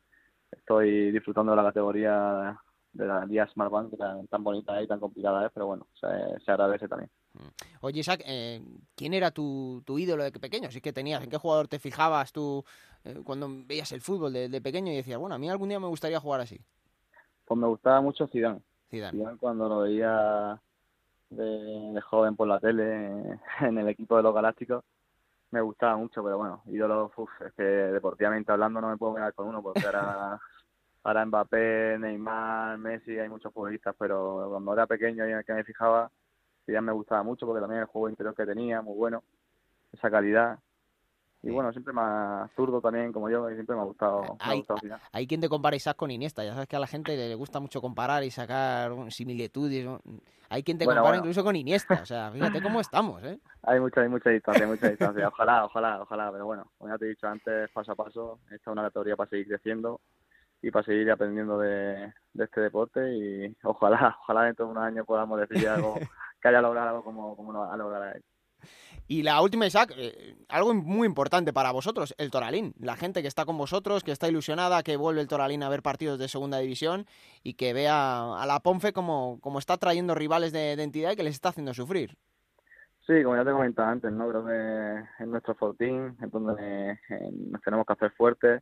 [0.51, 2.59] estoy disfrutando de la categoría
[2.93, 5.87] de la Liga Smart Bank, que tan, tan bonita y tan complicada es, pero bueno,
[5.99, 7.09] se, se agradece también.
[7.81, 8.61] Oye, Isaac, eh,
[8.95, 10.71] ¿quién era tu, tu ídolo de pequeño?
[10.71, 12.63] Si que tenías, ¿en qué jugador te fijabas tú
[13.03, 15.79] eh, cuando veías el fútbol de, de, pequeño y decías, bueno, a mí algún día
[15.79, 16.59] me gustaría jugar así?
[17.47, 18.61] Pues me gustaba mucho Zidane.
[18.89, 19.17] Zidane.
[19.17, 20.61] Zidane cuando lo veía
[21.29, 21.43] de,
[21.93, 24.83] de, joven por la tele en el equipo de los Galácticos
[25.51, 29.33] me gustaba mucho, pero bueno, ídolo, uf, es que deportivamente hablando no me puedo quedar
[29.33, 30.39] con uno porque ahora
[31.03, 35.53] ahora Mbappé, Neymar, Messi, hay muchos futbolistas, pero cuando era pequeño y en el que
[35.53, 36.11] me fijaba,
[36.67, 39.23] ya me gustaba mucho porque también el juego interior que tenía, muy bueno,
[39.93, 40.59] esa calidad.
[41.47, 44.21] Y bueno, siempre más zurdo también, como yo, y siempre me ha gustado.
[44.21, 44.99] Me hay, ha gustado final.
[45.13, 46.43] hay quien te compara Isaac con Iniesta.
[46.43, 49.87] Ya sabes que a la gente le gusta mucho comparar y sacar similitudes.
[50.49, 51.23] Hay quien te Bueno, compara bueno.
[51.25, 51.99] incluso con Iniesta.
[52.01, 53.39] O sea, fíjate cómo estamos, ¿eh?
[53.63, 55.27] Hay mucha, hay mucha distancia, hay mucha distancia.
[55.27, 56.31] Ojalá, ojalá, ojalá.
[56.31, 59.15] Pero bueno, como ya te he dicho antes, paso a paso, esta es una categoría
[59.17, 59.99] para seguir creciendo
[60.61, 65.05] y para seguir aprendiendo de, de este deporte y ojalá, ojalá dentro de unos años
[65.05, 65.95] podamos decir algo
[66.41, 68.23] que haya logrado algo como, como ha logrado él.
[69.07, 72.73] Y la última, Isaac, eh, algo muy importante para vosotros, el Toralín.
[72.79, 75.81] La gente que está con vosotros, que está ilusionada, que vuelve el Toralín a ver
[75.81, 77.05] partidos de segunda división
[77.43, 81.15] y que vea a la Ponfe como, como está trayendo rivales de, de entidad y
[81.15, 82.17] que les está haciendo sufrir.
[83.05, 84.27] Sí, como ya te comentaba antes, ¿no?
[84.27, 88.61] Creo que es nuestro fortín, es donde eh, nos tenemos que hacer fuertes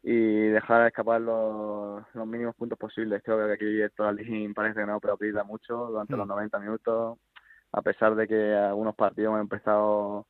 [0.00, 3.20] y dejar escapar los, los mínimos puntos posibles.
[3.24, 6.18] Creo que aquí el Toralín parece que no preocupa mucho durante Mm.
[6.18, 7.18] los 90 minutos,
[7.72, 10.26] a pesar de que algunos partidos hemos empezado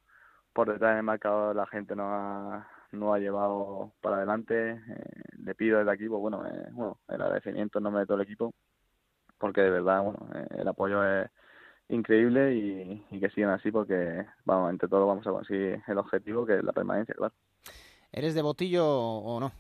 [0.53, 4.73] por detrás del marcador, la gente no ha, no ha llevado para adelante.
[4.73, 8.17] Eh, le pido desde aquí, pues bueno, eh, bueno, el agradecimiento en nombre de todo
[8.17, 8.53] el equipo,
[9.39, 11.31] porque de verdad, bueno, eh, el apoyo es
[11.89, 16.45] increíble y, y que sigan así porque, vamos, entre todos vamos a conseguir el objetivo
[16.45, 17.35] que es la permanencia, claro.
[18.11, 19.53] ¿Eres de botillo o no?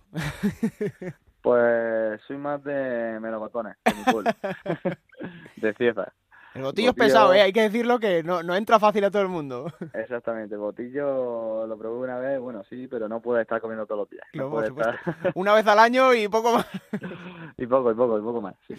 [1.43, 6.13] Pues soy más de melocotones, de mi de.
[6.59, 7.41] El botillo es pesado, ¿eh?
[7.41, 9.73] Hay que decirlo que no, no entra fácil a todo el mundo.
[9.95, 14.11] Exactamente, botillo lo probé una vez, bueno, sí, pero no puede estar comiendo todos los
[14.11, 14.27] días.
[14.35, 14.99] No, por estar...
[15.35, 16.67] Una vez al año y poco más.
[17.57, 18.55] y poco, y poco, y poco más.
[18.67, 18.75] sí.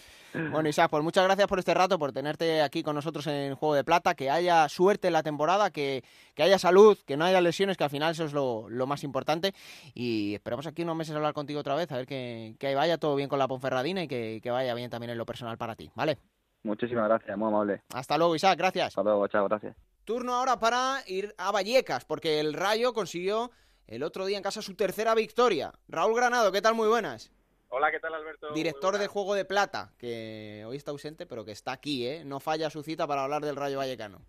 [0.52, 3.76] Bueno, Isaac, pues muchas gracias por este rato, por tenerte aquí con nosotros en Juego
[3.76, 6.04] de Plata, que haya suerte en la temporada, que,
[6.36, 9.04] que haya salud, que no haya lesiones, que al final eso es lo, lo más
[9.04, 9.54] importante.
[9.94, 13.15] Y esperamos aquí unos meses hablar contigo otra vez, a ver que, que vaya todo
[13.15, 15.89] bien con la Ponferradina y que, que vaya bien también en lo personal para ti,
[15.96, 16.18] ¿vale?
[16.63, 17.82] Muchísimas gracias, muy amable.
[17.93, 18.88] Hasta luego, Isaac, gracias.
[18.88, 19.76] Hasta luego, chao, gracias.
[20.04, 23.52] Turno ahora para ir a Vallecas, porque el Rayo consiguió
[23.88, 25.72] el otro día en casa su tercera victoria.
[25.88, 26.76] Raúl Granado, ¿qué tal?
[26.76, 27.32] Muy buenas.
[27.69, 28.52] Hola, ¿qué tal Alberto?
[28.54, 29.08] Director de.
[29.08, 32.24] Juego de Plata, que hoy está ausente, pero que está aquí, ¿eh?
[32.26, 34.19] No falla su cita para hablar del Rayo Vallecano.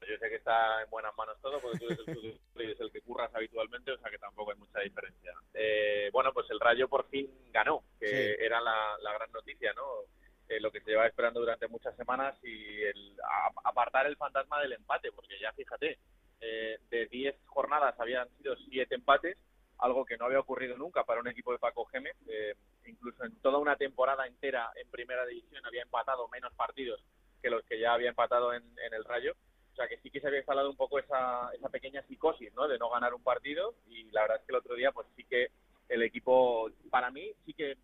[0.00, 2.90] Yo sé que está en buenas manos todo, porque tú eres el, que- eres el
[2.90, 5.32] que curras habitualmente, o sea que tampoco hay mucha diferencia.
[5.54, 8.34] Eh, bueno, pues el Rayo por fin ganó, que Sí.
[8.44, 9.82] era la, la gran noticia, ¿no?
[10.48, 14.60] Eh, lo que se lleva esperando durante muchas semanas y el, a- apartar el fantasma
[14.60, 15.98] del empate, porque ya fíjate,
[16.40, 19.36] eh, de 10 jornadas habían sido 7 empates,
[19.78, 22.16] algo que no había ocurrido nunca para un equipo de Paco Gémez.
[22.28, 22.54] Eh,
[22.86, 27.00] incluso en toda una temporada entera en primera división había empatado menos partidos
[27.40, 29.32] que los que ya había empatado en, en el Rayo.
[29.72, 32.68] O sea que sí que se había instalado un poco esa, esa pequeña psicosis, ¿no?
[32.68, 35.24] De no ganar un partido y la verdad es que el otro día pues sí
[35.24, 35.48] que
[35.92, 37.76] el equipo, para mí, sí que eh,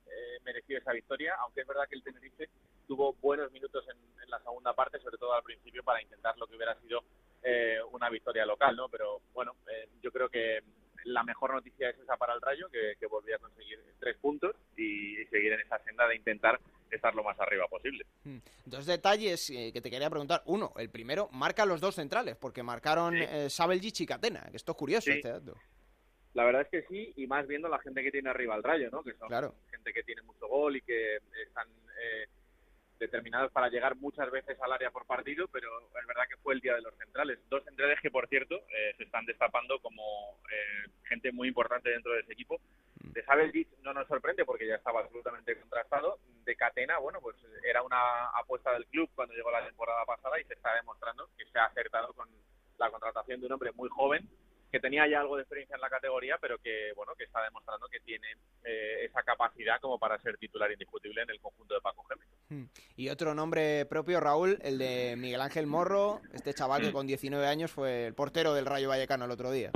[0.45, 2.49] mereció esa victoria, aunque es verdad que el Tenerife
[2.87, 6.47] tuvo buenos minutos en, en la segunda parte, sobre todo al principio, para intentar lo
[6.47, 7.03] que hubiera sido
[7.43, 8.89] eh, una victoria local, ¿no?
[8.89, 10.61] Pero bueno, eh, yo creo que
[11.05, 14.57] la mejor noticia es esa para el Rayo, que, que volvía a conseguir tres puntos
[14.77, 16.59] y, seguir en esa senda de intentar
[16.91, 18.07] estar lo más arriba posible.
[18.25, 18.39] Hmm.
[18.65, 20.43] Dos detalles eh, que te quería preguntar.
[20.47, 23.25] Uno, el primero, marca los dos centrales, porque marcaron sí.
[23.29, 25.05] Eh, Sabeljic y Catena, que esto es curioso.
[25.05, 25.19] Sí.
[25.19, 25.55] Este dato.
[26.35, 28.91] La verdad es que sí, y más viendo la gente que tiene arriba el Rayo,
[28.91, 29.03] ¿no?
[29.03, 29.55] Que son claro.
[29.71, 31.69] gente que tiene mucho gol y que están
[32.01, 32.27] eh,
[32.99, 36.61] determinados para llegar muchas veces al área por partido, pero es verdad que fue el
[36.61, 37.39] día de los centrales.
[37.49, 42.13] Dos centrales que, por cierto, eh, se están destapando como eh, gente muy importante dentro
[42.13, 42.61] de ese equipo.
[42.97, 46.19] De Sabeljic no nos sorprende porque ya estaba absolutamente contrastado.
[46.45, 50.45] De Catena, bueno, pues era una apuesta del club cuando llegó la temporada pasada y
[50.45, 52.29] se está demostrando que se ha acertado con
[52.79, 54.29] la contratación de un hombre muy joven
[54.71, 57.89] que tenía ya algo de experiencia en la categoría, pero que bueno que está demostrando
[57.89, 58.27] que tiene
[58.65, 62.29] eh, esa capacidad como para ser titular indiscutible en el conjunto de Paco Gémez.
[62.49, 62.65] Hmm.
[62.97, 67.47] Y otro nombre propio, Raúl, el de Miguel Ángel Morro, este chaval que con 19
[67.47, 69.71] años fue el portero del Rayo Vallecano el otro día.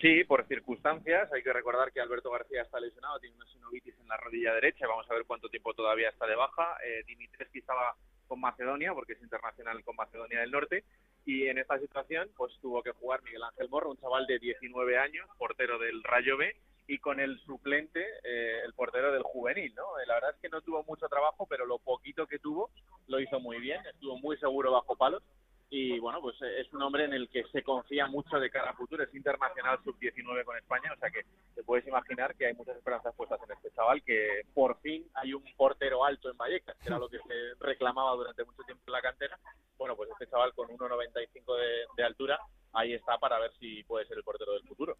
[0.00, 1.32] Sí, por circunstancias.
[1.32, 4.86] Hay que recordar que Alberto García está lesionado, tiene una sinovitis en la rodilla derecha.
[4.86, 6.76] Vamos a ver cuánto tiempo todavía está de baja.
[6.84, 7.96] Eh, Dimitrescu estaba
[8.26, 10.84] con Macedonia, porque es internacional con Macedonia del Norte.
[11.26, 14.96] Y en esta situación, pues tuvo que jugar Miguel Ángel Morro, un chaval de 19
[14.96, 16.54] años, portero del Rayo B,
[16.86, 19.98] y con el suplente, eh, el portero del juvenil, ¿no?
[19.98, 22.70] Eh, la verdad es que no tuvo mucho trabajo, pero lo poquito que tuvo
[23.08, 25.22] lo hizo muy bien, estuvo muy seguro bajo palos
[25.68, 28.74] y bueno, pues es un hombre en el que se confía mucho de cara a
[28.74, 31.22] futuro, es internacional sub-19 con España, o sea que
[31.54, 35.34] te puedes imaginar que hay muchas esperanzas puestas en este chaval, que por fin hay
[35.34, 38.92] un portero alto en Vallecas, que era lo que se reclamaba durante mucho tiempo en
[38.92, 39.38] la cantera,
[39.76, 42.38] bueno, pues este chaval con 1,95 de, de altura,
[42.72, 44.96] ahí está para ver si puede ser el portero del futuro.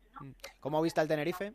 [0.61, 1.53] ¿Cómo viste al Tenerife?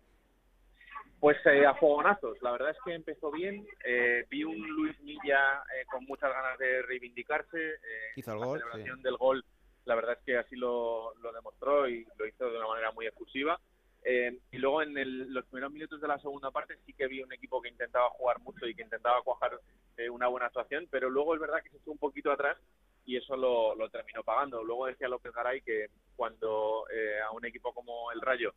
[1.22, 5.64] Pues eh, a fogonazos, la verdad es que empezó bien, eh, vi un Luis Milla
[5.78, 9.04] eh, con muchas ganas de reivindicarse, eh, hizo el la gol, celebración sí.
[9.04, 9.46] del gol,
[9.86, 13.06] la verdad es que así lo, lo, demostró y lo hizo de una manera muy
[13.06, 13.60] efusiva.
[14.04, 17.22] Eh, y luego en el, los primeros minutos de la segunda parte sí que vi
[17.22, 19.60] un equipo que intentaba jugar mucho y que intentaba cuajar
[19.98, 22.58] eh, una buena actuación, pero luego es verdad que se echó un poquito atrás
[23.06, 24.64] y eso lo, lo terminó pagando.
[24.64, 28.54] Luego decía López Garay que cuando eh, a un equipo como el Rayo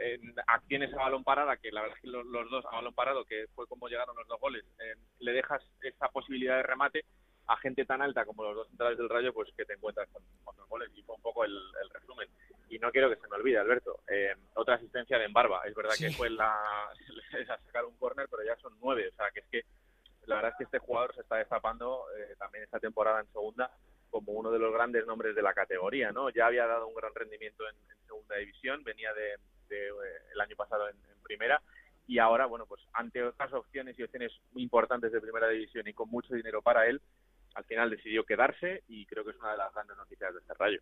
[0.00, 2.94] en acciones a balón parada, que la verdad es que los, los, dos a balón
[2.94, 7.04] parado, que fue como llegaron los dos goles, eh, le dejas esa posibilidad de remate
[7.46, 10.22] a gente tan alta como los dos centrales del Rayo, pues que te encuentras con,
[10.44, 12.28] con los goles y fue un poco el, el, resumen.
[12.68, 15.94] Y no quiero que se me olvide, Alberto, eh, otra asistencia de Embarba, es verdad
[15.94, 16.06] sí.
[16.06, 16.56] que fue la
[17.38, 19.64] es a sacar un córner, pero ya son nueve, o sea que es que
[20.26, 23.70] la verdad es que este jugador se está destapando eh, también esta temporada en segunda
[24.10, 26.30] como uno de los grandes nombres de la categoría, ¿no?
[26.30, 29.36] Ya había dado un gran rendimiento en, en segunda división, venía de,
[29.70, 29.92] de, eh,
[30.34, 31.62] el año pasado en, en, primera
[32.06, 35.94] y ahora, bueno, pues ante otras opciones y opciones muy importantes de primera división y
[35.94, 37.00] con mucho dinero para él,
[37.54, 40.54] al final decidió quedarse y creo que es una de las grandes noticias de este
[40.54, 40.80] rayo.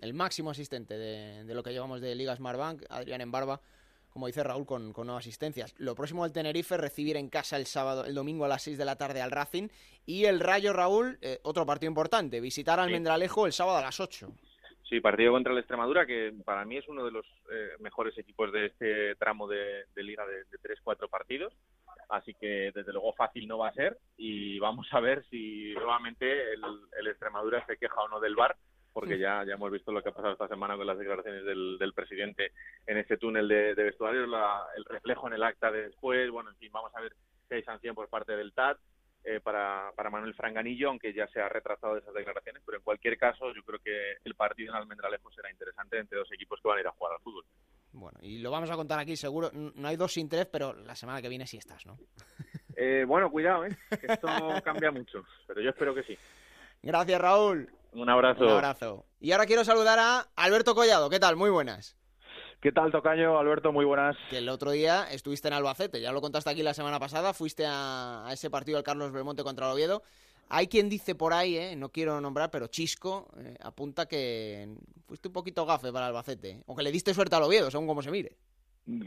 [0.00, 3.60] El máximo asistente de, de lo que llevamos de Liga Smartbank, Adrián Embarba,
[4.10, 5.74] como dice Raúl, con, con, nuevas asistencias.
[5.78, 8.84] Lo próximo del Tenerife, recibir en casa el sábado, el domingo a las 6 de
[8.84, 9.68] la tarde al Racing.
[10.04, 12.92] Y el Rayo, Raúl, eh, otro partido importante, visitar al sí.
[12.94, 14.32] Mendralejo el sábado a las 8.
[14.90, 18.50] Sí, partido contra el Extremadura, que para mí es uno de los eh, mejores equipos
[18.50, 21.54] de este tramo de, de liga de, de 3-4 partidos.
[22.08, 23.98] Así que desde luego fácil no va a ser.
[24.16, 26.60] Y vamos a ver si nuevamente el,
[26.98, 28.56] el Extremadura se queja o no del VAR
[28.92, 31.78] porque ya, ya hemos visto lo que ha pasado esta semana con las declaraciones del,
[31.78, 32.50] del presidente
[32.84, 36.50] en ese túnel de, de vestuarios, la, el reflejo en el acta de después, bueno,
[36.50, 37.14] en fin, vamos a ver
[37.48, 38.78] si hay sanción por parte del TAT
[39.24, 42.84] eh, para, para Manuel Franganillo, aunque ya se ha retrasado de esas declaraciones, pero en
[42.84, 46.68] cualquier caso yo creo que el partido en Almendralejo será interesante entre dos equipos que
[46.68, 47.44] van a ir a jugar al fútbol.
[47.92, 50.94] Bueno, y lo vamos a contar aquí seguro, no hay dos sin tres, pero la
[50.94, 51.98] semana que viene sí estás, ¿no?
[52.76, 53.76] Eh, bueno, cuidado, ¿eh?
[53.90, 54.26] Que esto
[54.64, 56.16] cambia mucho, pero yo espero que sí.
[56.82, 57.68] Gracias, Raúl.
[57.92, 58.44] Un abrazo.
[58.44, 59.06] Un abrazo.
[59.18, 61.10] Y ahora quiero saludar a Alberto Collado.
[61.10, 61.36] ¿Qué tal?
[61.36, 61.99] Muy buenas.
[62.60, 63.38] ¿Qué tal, Tocayo?
[63.38, 64.18] Alberto, muy buenas.
[64.28, 67.64] Que el otro día estuviste en Albacete, ya lo contaste aquí la semana pasada, fuiste
[67.64, 70.02] a, a ese partido del Carlos Belmonte contra el Oviedo.
[70.50, 74.68] Hay quien dice por ahí, eh, no quiero nombrar, pero Chisco eh, apunta que
[75.06, 78.02] fuiste un poquito gafe para Albacete, o que le diste suerte al Oviedo, según como
[78.02, 78.36] se mire.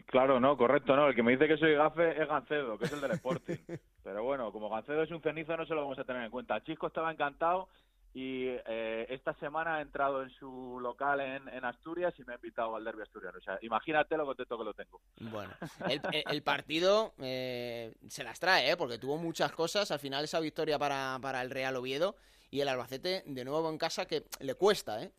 [0.07, 1.07] Claro, no, correcto, no.
[1.07, 3.57] El que me dice que soy gafe es Gancedo, que es el del Sporting.
[4.03, 6.63] pero bueno, como Gancedo es un cenizo, no se lo vamos a tener en cuenta.
[6.63, 7.67] Chisco estaba encantado
[8.13, 12.35] y eh, esta semana ha entrado en su local en, en, Asturias y me ha
[12.35, 13.39] invitado al derby asturiano.
[13.39, 15.01] O sea, imagínate lo contento que lo tengo.
[15.19, 15.51] Bueno,
[15.89, 18.77] el, el partido eh, se las trae, ¿eh?
[18.77, 19.89] porque tuvo muchas cosas.
[19.89, 22.15] Al final esa victoria para, para el Real Oviedo
[22.51, 25.11] y el Albacete de nuevo en casa que le cuesta, ¿eh?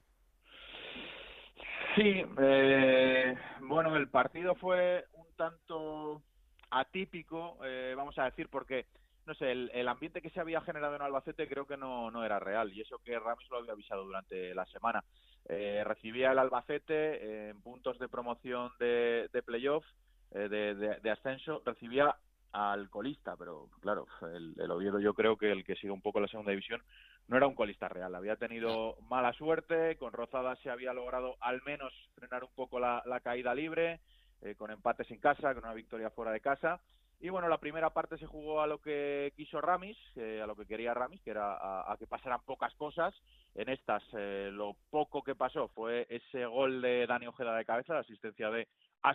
[1.96, 6.22] Sí, eh, bueno, el partido fue un tanto
[6.70, 8.86] atípico, eh, vamos a decir, porque
[9.26, 12.38] no sé, el, ambiente que se había generado en Albacete creo que no, no era
[12.38, 15.04] real y eso que Ramis lo había avisado durante la semana.
[15.48, 19.84] Eh, recibía el Albacete en puntos de promoción de, de playoff,
[20.32, 22.16] eh, de, de, ascenso, recibía
[22.52, 26.20] al colista, pero claro, el, el, Oviedo yo creo que el que sigue un poco
[26.20, 26.82] la segunda división
[27.26, 31.62] no era un colista real, había tenido mala suerte, con Rozada se había logrado al
[31.62, 34.00] menos frenar un poco la, la caída libre,
[34.42, 36.80] eh, con empates en casa, con una victoria fuera de casa,
[37.20, 40.56] y bueno, la primera parte se jugó a lo que quiso Ramis, eh, a lo
[40.56, 43.14] que quería Ramis, que era a, que pasaran pocas cosas.
[43.54, 47.94] En estas, eh, lo poco que pasó fue ese gol de Dani Ojeda de cabeza,
[47.94, 48.68] la asistencia de,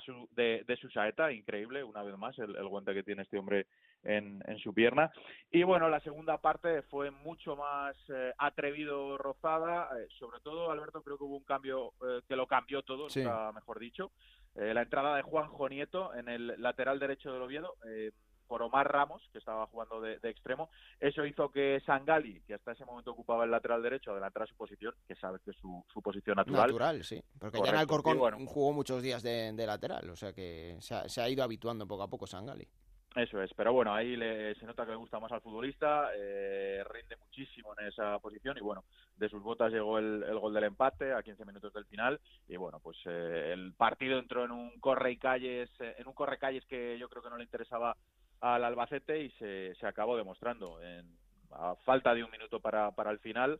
[0.05, 3.67] su, de, de Susaeta, increíble, una vez más, el, guante que tiene este hombre
[4.03, 5.11] en, en, su pierna.
[5.51, 11.17] Y bueno, la segunda parte fue mucho más eh, atrevido Rozada, sobre todo, Alberto, creo
[11.17, 11.93] que hubo un cambio
[12.27, 13.07] que lo cambió todo,
[13.53, 14.11] mejor dicho.
[14.59, 18.11] Eh, la entrada de Juanjo Nieto en el lateral derecho del Oviedo eh,
[18.45, 20.69] por Omar Ramos, que estaba jugando de, extremo.
[20.99, 24.93] Eso hizo que Sangali, que hasta ese momento ocupaba el lateral derecho, adelantara su posición,
[25.07, 26.67] que sabe que es su, posición natural.
[26.67, 27.23] Natural, sí.
[27.39, 31.43] Porque ya en Alcorcón jugó muchos días de, lateral, o sea que se ha, ido
[31.43, 32.67] habituando poco a poco Sangali.
[33.15, 36.83] Eso es, pero bueno, ahí le, se nota que le gusta más al futbolista, eh,
[36.91, 38.83] rinde muchísimo en esa posición y bueno,
[39.17, 42.79] de sus botas llegó el, gol del empate a 15 minutos del final y bueno,
[42.79, 46.63] pues eh, el partido entró en un corre y calles, eh, en un corre calles
[46.65, 47.97] que yo creo que no le interesaba
[48.41, 50.79] al Albacete y se, acabó demostrando.
[50.81, 51.17] En,
[51.51, 53.59] a falta de un minuto para, para el final,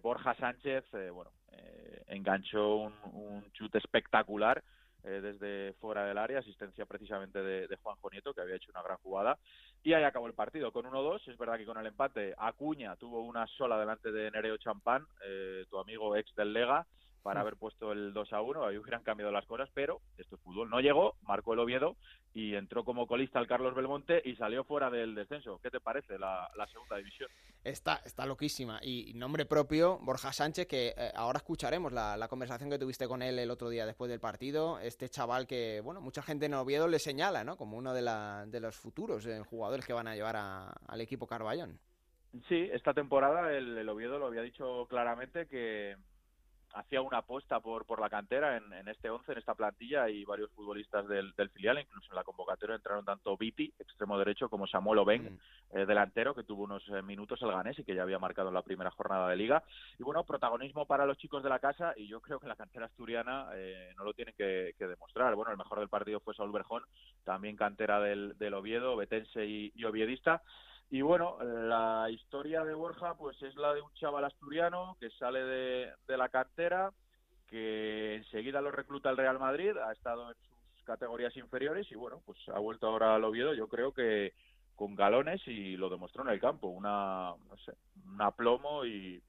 [0.00, 1.30] Borja Sánchez, bueno,
[2.06, 4.64] enganchó un chute espectacular
[5.06, 8.82] eh, desde fuera del área, asistencia precisamente de, de Juanjo Nieto, que había hecho una
[8.82, 9.38] gran jugada.
[9.82, 11.28] Y ahí acabó el partido con 1-2.
[11.28, 15.64] Es verdad que con el empate Acuña tuvo una sola delante de Nereo Champán, eh,
[15.70, 16.86] tu amigo ex del Lega,
[17.26, 20.42] para haber puesto el 2 a 1, ahí hubieran cambiado las cosas, pero esto es
[20.42, 20.70] fútbol.
[20.70, 21.96] No llegó, marcó el Oviedo
[22.32, 25.58] y entró como colista el Carlos Belmonte y salió fuera del descenso.
[25.60, 27.28] ¿Qué te parece la, segunda división?
[27.66, 28.78] Está, está loquísima.
[28.80, 33.40] Y nombre propio, Borja Sánchez, que eh, ahora escucharemos la, conversación que tuviste con él
[33.40, 34.78] el otro día después del partido.
[34.78, 37.56] Este chaval que, bueno, mucha gente en Oviedo le señala, ¿no?
[37.56, 38.02] Como uno de,
[38.48, 41.80] de los futuros eh, jugadores que van a llevar al equipo Carballón.
[42.48, 45.96] Sí, esta temporada el Oviedo lo había dicho claramente que
[46.76, 50.24] hacía una apuesta por, por la cantera en, en este 11, en esta plantilla, y
[50.24, 54.66] varios futbolistas del, del, filial, incluso en la convocatoria entraron tanto Viti, extremo derecho, como
[54.66, 55.78] Samuel Oben, mm.
[55.78, 58.54] eh, delantero, que tuvo unos eh, minutos el ganés y que ya había marcado en
[58.54, 59.62] la primera jornada de liga.
[59.98, 62.86] Y bueno, protagonismo para los chicos de la casa, y yo creo que la cantera
[62.86, 65.34] asturiana eh, no lo tienen que, demostrar.
[65.34, 66.82] Bueno, el mejor del partido fue Saúl Berjón,
[67.24, 70.42] también cantera del, del Oviedo, betense y, y oviedista.
[70.90, 75.42] Y bueno, la historia de Borja pues es la de un chaval asturiano que sale
[75.42, 76.92] de, la cantera,
[77.48, 80.36] que enseguida lo recluta el Real Madrid, ha estado en
[80.74, 84.32] sus categorías inferiores y bueno, pues ha vuelto ahora al Oviedo, yo creo que
[84.76, 87.72] con galones y lo demostró en el campo, una, no sé,
[88.06, 89.20] un aplomo y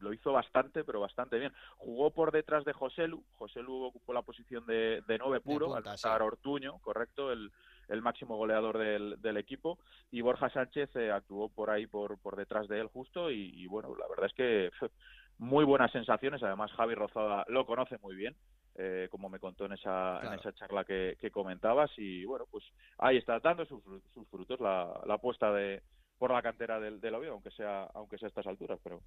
[0.00, 1.52] lo hizo bastante, pero bastante bien.
[1.78, 6.22] Jugó por detrás de Joselu, Joselu ocupó la posición de, de nueve puro, al estar
[6.22, 7.50] Ortuño, correcto, el,
[7.88, 9.78] el máximo goleador del, del equipo.
[10.10, 13.94] Y Borja Sánchez eh, actuó por ahí por, por detrás de él justo y, bueno,
[13.96, 14.70] la verdad es que
[15.38, 18.34] muy buenas sensaciones, además Javi Rozada lo conoce muy bien.
[18.74, 21.90] Eh, como me contó en esa, en esa charla que, que, comentabas.
[21.98, 22.64] Y bueno pues
[22.96, 23.82] ahí está dando sus,
[24.14, 25.82] sus frutos la, la apuesta de,
[26.22, 29.00] por la cantera del, del Oviedo, aunque sea, aunque sea a estas alturas, pero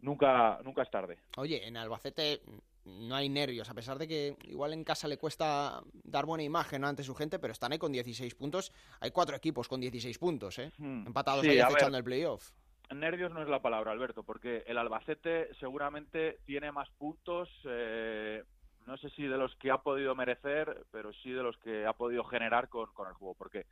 [0.00, 1.18] nunca, nunca es tarde.
[1.36, 2.40] Oye, en Albacete
[2.86, 6.82] no hay nervios, a pesar de que igual en casa le cuesta dar buena imagen
[6.86, 8.72] ante su gente, pero están ahí con 16 puntos.
[9.00, 10.72] Hay cuatro equipos con 16 puntos, ¿eh?
[10.78, 11.06] Hmm.
[11.06, 12.52] Empatados ahí fechando el playoff.
[12.94, 18.42] Nervios no es la palabra, Alberto, porque el Albacete seguramente tiene más puntos, eh,
[18.86, 21.92] no sé si de los que ha podido merecer, pero sí de los que ha
[21.92, 23.66] podido generar con, con el juego, porque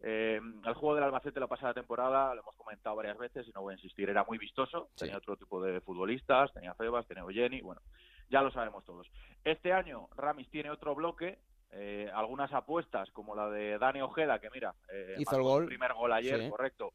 [0.00, 3.62] eh, el juego del Albacete la pasada temporada, lo hemos comentado varias veces y no
[3.62, 7.60] voy a insistir, era muy vistoso, tenía otro tipo de futbolistas, tenía Febas, tenía Oyeni,
[7.62, 7.80] bueno,
[8.28, 9.10] ya lo sabemos todos.
[9.44, 11.38] Este año Ramis tiene otro bloque,
[11.72, 15.66] eh, algunas apuestas como la de Dani Ojeda, que mira, eh, hizo el gol.
[15.66, 16.92] primer gol ayer, correcto,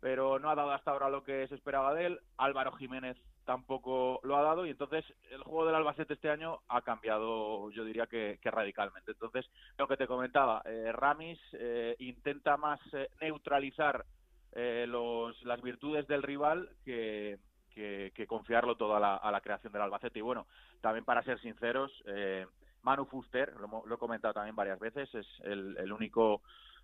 [0.00, 2.20] pero no ha dado hasta ahora lo que se esperaba de él.
[2.36, 3.16] Álvaro Jiménez
[3.48, 7.82] tampoco lo ha dado y entonces el juego del Albacete este año ha cambiado, yo
[7.82, 9.12] diría que, radicalmente.
[9.12, 9.46] Entonces,
[9.78, 14.04] lo que te comentaba, eh, Ramis eh, intenta más eh, neutralizar
[14.52, 17.38] eh, los, las virtudes del rival que,
[17.74, 20.18] que, confiarlo todo a la, a la, creación del Albacete.
[20.18, 20.46] Y bueno,
[20.82, 21.90] también para ser sinceros,
[22.82, 26.42] Manu Fuster, lo, he comentado también varias veces, es el, el único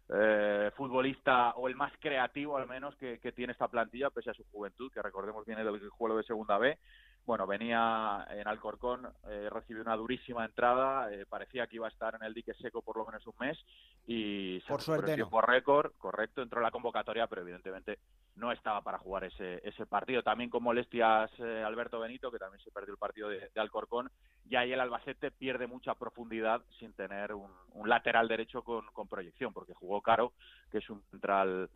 [0.09, 4.35] eh, futbolista o el más creativo al menos que, que, tiene esta plantilla pese a
[4.35, 6.79] su juventud, que recordemos viene del juego de segunda B
[7.27, 12.15] bueno, venía en Alcorcón, eh, recibió una durísima entrada, eh, parecía que iba a estar
[12.15, 13.59] en el dique seco por lo menos un mes
[14.07, 15.31] y por suerte no.
[15.31, 17.99] por récord, correcto, entró en la convocatoria, pero evidentemente
[18.37, 20.23] no estaba para jugar ese, ese partido.
[20.23, 24.11] También con molestias eh, Alberto Benito, que también se perdió el partido de, Alcorcón,
[24.49, 29.09] y ahí el Albacete pierde mucha profundidad sin tener un, un lateral derecho con, con
[29.09, 30.33] proyección, porque jugó Caro,
[30.71, 31.71] que es un central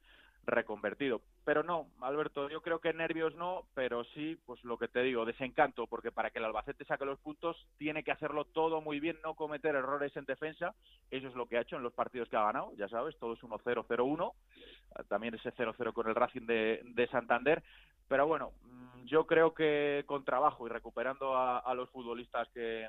[0.48, 1.20] reconvertido.
[1.44, 5.24] Pero no, Alberto, yo creo que nervios no, pero sí, pues lo que te digo,
[5.24, 9.18] desencanto, porque para que el Albacete saque los puntos tiene que hacerlo todo muy bien,
[9.22, 10.74] no cometer errores en defensa.
[11.10, 13.34] Eso es lo que ha hecho en los partidos que ha ganado, ya sabes, todo
[13.34, 14.32] es 1-0, 0-1.
[15.08, 17.62] También ese 0-0 con el Racing de, de Santander.
[18.08, 22.88] Pero bueno, mm, yo creo que con trabajo y recuperando a los futbolistas que,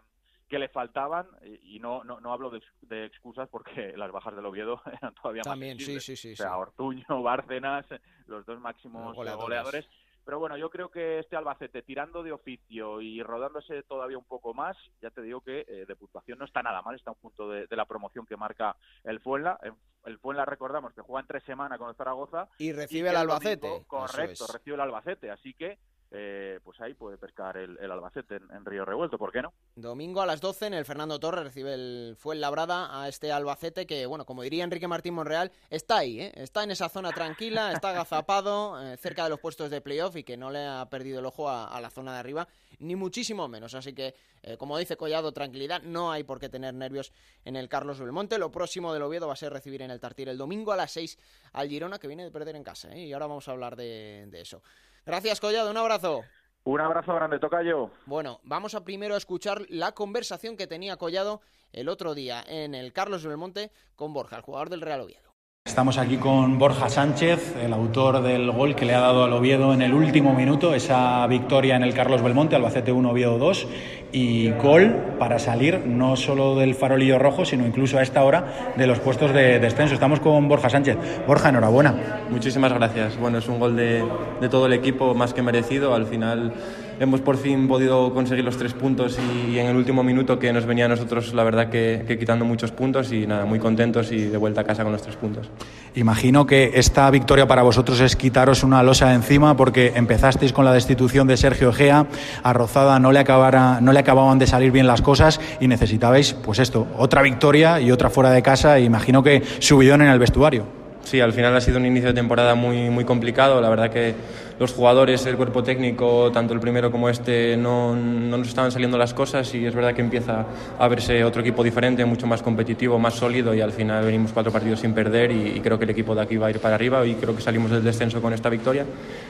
[0.50, 1.28] que le faltaban
[1.64, 5.78] y no no, no hablo de, excusas porque las bajas del Oviedo eran todavía También,
[5.78, 7.86] más sí, sí, sí, o sea, Ortuño, Bárcenas,
[8.26, 9.88] los dos máximos goleadores.
[10.26, 14.54] Pero bueno, yo creo que este Albacete tirando de oficio y rodándose todavía un poco
[14.54, 17.20] más, ya te digo que eh, de puntuación no está nada mal, está a un
[17.20, 18.76] punto de, la promoción que marca
[19.06, 19.60] el Fuenla.
[20.06, 22.48] El Fuenla recordamos que juega en tres semanas con el Zaragoza.
[22.60, 23.86] Y recibe el Albacete.
[23.88, 25.32] correcto, recibe el Albacete.
[25.32, 25.80] Así que
[26.12, 29.54] eh, pues ahí puede pescar el, Albacete en, Río Revuelto, ¿por qué no?
[29.76, 34.08] Domingo a las 12 en el Fernando Torres recibe el Fuenlabrada a este Albacete que,
[34.08, 36.32] bueno, como diría Enrique Martín Monreal, está ahí, ¿eh?
[36.34, 40.24] está en esa zona tranquila, está agazapado, eh, cerca de los puestos de playoff y
[40.24, 42.48] que no le ha perdido el ojo a, la zona de arriba,
[42.80, 43.76] ni muchísimo menos.
[43.76, 44.16] Así que,
[44.58, 47.14] como dice Collado, tranquilidad, no hay por qué tener nervios
[47.46, 48.40] en el Carlos Belmonte.
[48.40, 50.92] Lo próximo del Oviedo va a ser recibir en el Tartir el domingo a las
[50.92, 51.20] 6
[51.54, 54.62] al Girona, que viene de perder en casa, y ahora vamos a hablar de eso.
[55.06, 55.72] Gracias, Collado.
[55.72, 56.24] Un abrazo.
[56.64, 57.90] Un abrazo grande, toca yo.
[58.06, 61.42] Bueno, vamos a primero a escuchar la conversación que tenía Collado
[61.72, 65.29] el otro día en el Carlos Belmonte con Borja, el jugador del Real Oviedo.
[65.70, 69.72] Estamos aquí con Borja Sánchez, el autor del gol que le ha dado al Oviedo
[69.72, 73.68] en el último minuto, esa victoria en el Carlos Belmonte, Albacete 1, Oviedo 2,
[74.12, 78.88] y gol para salir no solo del farolillo rojo, sino incluso a esta hora de
[78.88, 79.94] los puestos de descenso.
[79.94, 80.98] Estamos con Borja Sánchez.
[81.28, 82.24] Borja, enhorabuena.
[82.32, 83.18] Muchísimas gracias.
[83.18, 84.04] Bueno, es un gol de,
[84.42, 85.94] de todo el equipo más que merecido.
[85.94, 86.52] Al final
[87.00, 90.66] hemos por fin podido conseguir los tres puntos y, en el último minuto que nos
[90.66, 94.38] venía a nosotros, la verdad que, quitando muchos puntos y nada, muy contentos y de
[94.38, 95.50] vuelta a casa con los tres puntos.
[95.96, 100.66] Imagino que esta victoria para vosotros es quitaros una losa de encima porque empezasteis con
[100.66, 102.08] la destitución de Sergio Egea,
[102.44, 106.34] a Rozada no le, acabara, no le acababan de salir bien las cosas y necesitabais,
[106.34, 110.20] pues esto, otra victoria y otra fuera de casa e imagino que subidón en el
[110.20, 110.79] vestuario.
[111.04, 113.62] Sí, al final ha sido un inicio de temporada muy, muy complicado.
[113.62, 114.14] La verdad que
[114.60, 118.98] los jugadores, el cuerpo técnico, tanto el primero como este, no, no, nos estaban saliendo
[118.98, 120.46] las cosas y es verdad que empieza
[120.78, 124.52] a verse otro equipo diferente, mucho más competitivo, más sólido y al final venimos cuatro
[124.52, 127.06] partidos sin perder y, creo que el equipo de aquí va a ir para arriba
[127.06, 128.86] y creo que salimos del descenso con esta victoria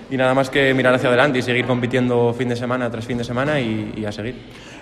[0.09, 3.17] y nada más que mirar hacia adelante y seguir compitiendo fin de semana tras fin
[3.17, 4.35] de semana y, y a seguir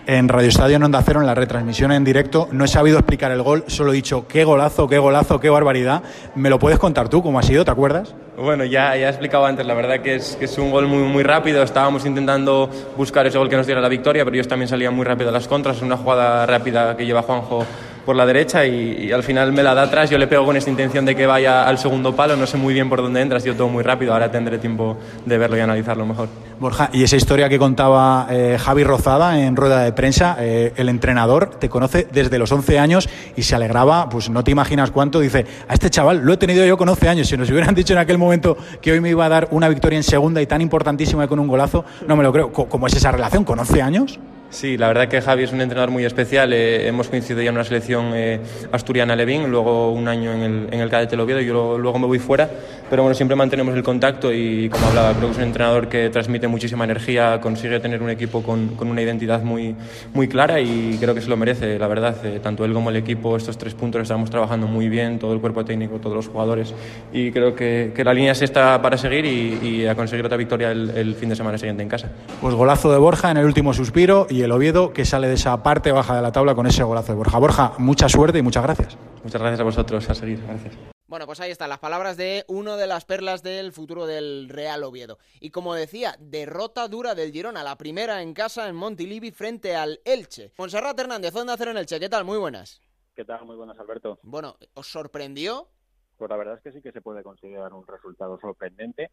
[0.07, 2.47] en Radio Estadio en Onda Cero, en la retransmisión en directo.
[2.53, 6.01] No he sabido explicar el gol, solo he dicho qué golazo, qué golazo, qué barbaridad.
[6.33, 7.65] ¿Me lo puedes contar tú cómo ha sido?
[7.65, 8.15] ¿Te acuerdas?
[8.37, 11.03] Bueno, ya, ya he explicado antes, la verdad que es, que es un gol muy,
[11.03, 11.61] muy rápido.
[11.61, 15.03] Estábamos intentando buscar ese gol que nos diera la victoria, pero ellos también salían muy
[15.03, 15.77] rápido a las contras.
[15.77, 17.65] Es una jugada rápida que lleva Juanjo
[18.07, 20.09] por la derecha y, al final me la da atrás.
[20.09, 22.37] Yo le pego con esta intención de que vaya al segundo palo.
[22.37, 24.13] No sé muy bien por dónde entra, ha sido todo muy rápido.
[24.13, 26.29] Ahora tendré tiempo de verlo y analizarlo mejor.
[26.57, 30.87] Borja, y esa historia que contaba eh, Javi Rozada en rueda de prensa, eh, el
[30.87, 35.19] entrenador te conoce desde los 11 años y se alegraba, pues no te imaginas cuánto.
[35.19, 37.27] Dice, a este chaval lo he tenido yo con 11 años.
[37.27, 39.97] Si nos hubieran dicho en aquel momento que hoy me iba a dar una victoria
[39.97, 42.53] en segunda y tan importantísima con un golazo, no me lo creo.
[42.53, 44.17] ¿Cómo es esa relación con 11 años?
[44.49, 46.53] Sí, la verdad que Javi es un entrenador muy especial.
[46.53, 48.39] Eh, hemos coincidido ya en una selección eh,
[48.71, 52.19] asturiana Levín, luego un año en el, en el cadete Oviedo yo luego me voy
[52.19, 52.49] fuera.
[52.89, 56.09] Pero bueno, siempre mantenemos el contacto y como hablaba, creo que es un entrenador que
[56.09, 59.75] transmite muchísima energía, consigue tener un equipo con, con una identidad muy,
[60.13, 62.15] muy clara y creo que se lo merece, la verdad.
[62.25, 65.41] Eh, tanto él como el equipo, estos tres puntos estamos trabajando muy bien, todo el
[65.41, 66.73] cuerpo técnico, todos los jugadores
[67.11, 70.37] y creo que, que la línea es esta para seguir y, y a conseguir otra
[70.37, 72.09] victoria el, el, fin de semana siguiente en casa.
[72.39, 75.63] Pues golazo de Borja en el último suspiro y el Oviedo que sale de esa
[75.63, 77.39] parte baja de la tabla con ese golazo de Borja.
[77.39, 78.97] Borja, mucha suerte y muchas gracias.
[79.23, 80.75] Muchas gracias a vosotros, a seguir, gracias.
[81.07, 84.83] Bueno, pues ahí están las palabras de uno de las perlas del futuro del Real
[84.83, 85.19] Oviedo.
[85.39, 90.01] Y como decía, derrota dura del Girona, la primera en casa en Montilivi frente al
[90.03, 90.51] Elche.
[90.57, 91.99] Monserrat Hernández, ¿dónde hacer en Elche?
[91.99, 92.25] ¿Qué tal?
[92.25, 92.81] Muy buenas.
[93.15, 93.45] ¿Qué tal?
[93.45, 94.19] Muy buenas, Alberto.
[94.21, 95.69] Bueno, ¿os sorprendió?
[96.17, 99.11] Pues la verdad es que sí que se puede considerar un resultado sorprendente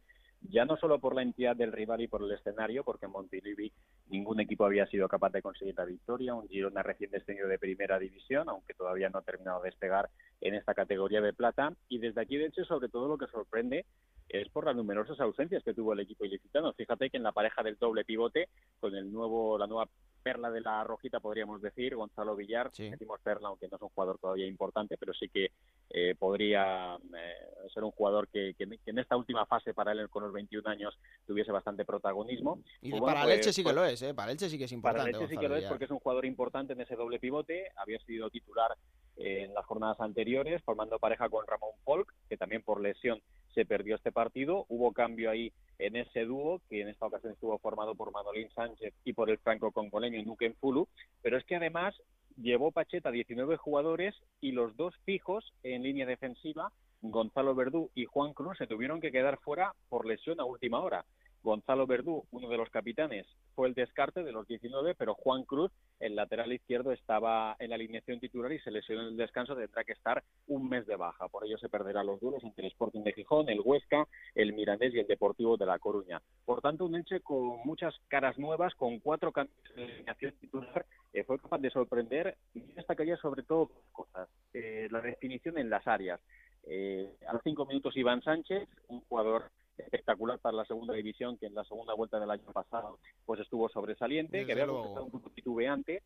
[0.49, 3.71] ya no solo por la entidad del rival y por el escenario, porque en Montilivi
[4.07, 7.99] ningún equipo había sido capaz de conseguir la victoria, un Girona recién descendido de primera
[7.99, 10.09] división, aunque todavía no ha terminado de despegar
[10.41, 13.85] en esta categoría de plata, y desde aquí de hecho sobre todo lo que sorprende
[14.29, 16.73] es por las numerosas ausencias que tuvo el equipo ilicitano.
[16.73, 19.89] Fíjate que en la pareja del doble pivote, con el nuevo, la nueva
[20.25, 24.17] perla de la rojita, podríamos decir, Gonzalo Villar, decimos perla, aunque no es un jugador
[24.17, 25.51] todavía importante, pero sí que
[25.91, 30.33] eh, podría eh, ser un jugador que, en esta última fase para él con los
[30.33, 30.97] 21 años
[31.27, 32.59] tuviese bastante protagonismo.
[32.81, 34.15] Y pues para pues, Leche sí que pues lo es, ¿eh?
[34.15, 35.11] para Leche sí que es importante.
[35.11, 37.67] Para Leche sí que lo es porque es un jugador importante en ese doble pivote,
[37.75, 38.75] había sido titular
[39.17, 43.21] en las jornadas anteriores, formando pareja con Ramón Polk, que también por lesión
[43.53, 44.65] se perdió este partido.
[44.69, 48.93] Hubo cambio ahí en ese dúo, que en esta ocasión estuvo formado por Manolín Sánchez
[49.03, 50.87] y por el franco-congoleño Nuken Fulu.
[51.21, 51.95] Pero es que además
[52.37, 56.71] llevó Pacheta 19 jugadores y los dos fijos en línea defensiva,
[57.01, 61.05] Gonzalo Verdú y Juan Cruz, se tuvieron que quedar fuera por lesión a última hora.
[61.45, 65.71] Gonzalo Verdú, uno de los capitanes, fue el descarte de los 19, pero Juan Cruz,
[65.99, 69.83] el lateral izquierdo, estaba en la alineación titular y se lesionó en el descanso, tendrá
[69.83, 71.27] que estar un mes de baja.
[71.27, 74.95] Por ello se perderá los duelos entre el Sporting de Gijón, el Huesca, el Mirandés
[74.95, 76.19] y el Deportivo de La Coruña.
[76.45, 80.83] Por tanto, un Elche con muchas caras nuevas, con cuatro cambios de alineación titular,
[81.13, 84.27] eh, fue capaz de sorprender y destacaría sobre todo cosas.
[84.51, 86.19] Eh, la definición en las áreas.
[86.63, 91.47] Eh, a los cinco minutos Iván Sánchez, un jugador espectacular para la segunda división, que
[91.47, 96.03] en la segunda vuelta del año pasado pues estuvo sobresaliente, que había un poco titubeante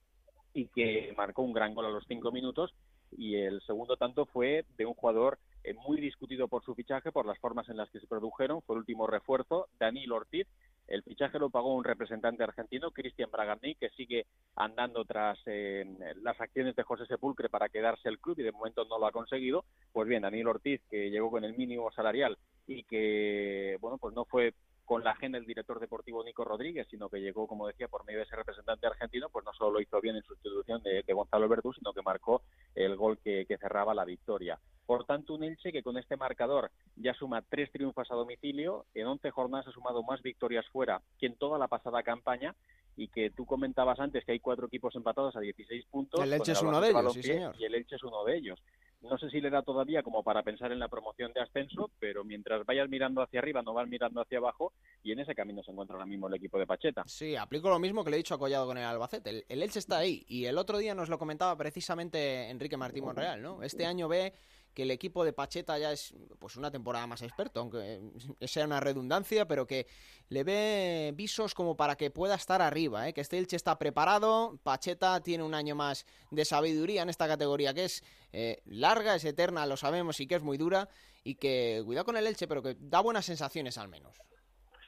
[0.53, 2.74] y que marcó un gran gol a los cinco minutos.
[3.11, 7.26] Y el segundo tanto fue de un jugador eh, muy discutido por su fichaje, por
[7.26, 8.61] las formas en las que se produjeron.
[8.61, 10.47] Fue el último refuerzo, Daniel Ortiz.
[10.88, 15.86] El fichaje lo pagó un representante argentino, Cristian Bragarni, que sigue andando tras eh,
[16.22, 19.11] las acciones de José Sepulcre para quedarse el club y de momento no lo ha
[19.11, 19.65] conseguido.
[19.91, 22.38] Pues bien, Daniel Ortiz, que llegó con el mínimo salarial
[22.70, 24.53] y que, bueno, pues no fue
[24.86, 28.20] con la agenda del director deportivo Nico Rodríguez, sino que llegó, como decía, por medio
[28.20, 31.74] de ese representante argentino, pues no solo lo hizo bien en sustitución de, Gonzalo Verdú,
[31.74, 32.43] sino que marcó
[32.76, 34.59] el gol que, cerraba la victoria.
[34.86, 39.07] Por tanto, un Elche que con este marcador ya suma tres triunfos a domicilio, en
[39.07, 42.55] once jornadas ha sumado más victorias fuera que en toda la pasada campaña
[42.95, 46.22] y que tú comentabas antes que hay cuatro equipos empatados a 16 puntos.
[46.22, 47.55] El Elche es uno de ellos, sí, señor.
[47.59, 48.59] Y el Elche es uno de ellos.
[49.02, 52.24] No sé si le da todavía como para pensar en la promoción de ascenso, pero
[52.26, 54.74] mientras vayas mirando hacia arriba, no vas mirando hacia abajo,
[55.04, 57.04] y en ese camino se encuentra ahora mismo el equipo de Pacheta.
[57.06, 59.30] Sí, aplico lo mismo que le he dicho a Collado con el Albacete.
[59.30, 63.06] El, el Elche está ahí, y el otro día nos lo comentaba precisamente Enrique Martín
[63.06, 63.64] Monreal, ¿no?
[63.64, 64.34] Este año ve
[64.80, 68.00] que el equipo de Pacheta ya es pues una temporada más experto, aunque
[68.48, 69.88] sea una redundancia, pero que
[70.30, 73.14] le ve visos como para que pueda estar arriba, ¿eh?
[73.14, 77.74] que este Elche está preparado, Pacheta tiene un año más de sabiduría en esta categoría
[77.74, 80.88] que es eh, larga, es eterna, lo sabemos y que es muy dura
[81.26, 84.16] y que cuidado con el Elche, pero que da buenas sensaciones al menos.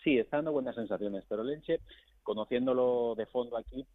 [0.06, 1.82] Sí, está dando buenas sensaciones, pero el Elche,
[2.24, 3.86] conociéndolo de fondo aquí,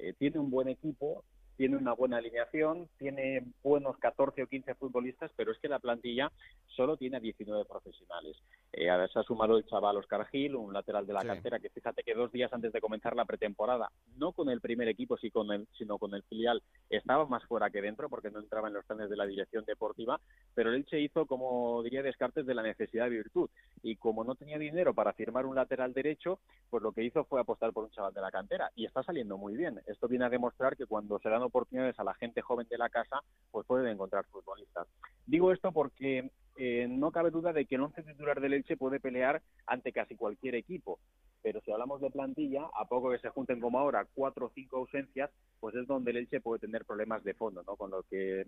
[0.00, 1.22] eh, tiene un buen equipo,
[1.56, 6.30] tiene una buena alineación, tiene buenos 14 o 15 futbolistas, pero es que la plantilla
[6.66, 8.36] solo tiene 19 profesionales.
[8.72, 12.02] Eh, se ha sumado el chaval Oscar Gil, un lateral de la cantera, que fíjate
[12.02, 16.14] que dos días antes de comenzar la pretemporada, no con el primer equipo, sino con
[16.14, 19.26] el filial, estaba más fuera que dentro porque no entraba en los planes de la
[19.26, 20.20] dirección deportiva,
[20.54, 23.50] pero el Elche hizo, como diría Descartes, de la necesidad de virtud.
[23.82, 26.40] Y como no tenía dinero para firmar un lateral derecho,
[26.70, 28.70] pues lo que hizo fue apostar por un chaval de la cantera.
[28.74, 29.80] Y está saliendo muy bien.
[29.86, 32.88] Esto viene a demostrar que cuando se dan oportunidades a la gente joven de la
[32.88, 34.86] casa, pues pueden encontrar futbolistas.
[35.26, 39.00] Digo esto porque eh, no cabe duda de que el once titular del Elche puede
[39.00, 41.00] pelear ante casi cualquier equipo.
[41.42, 44.78] Pero si hablamos de plantilla, a poco que se junten como ahora cuatro o cinco
[44.78, 45.30] ausencias,
[45.60, 47.76] pues es donde el Elche puede tener problemas de fondo, ¿no?
[47.76, 48.46] Con lo que eh,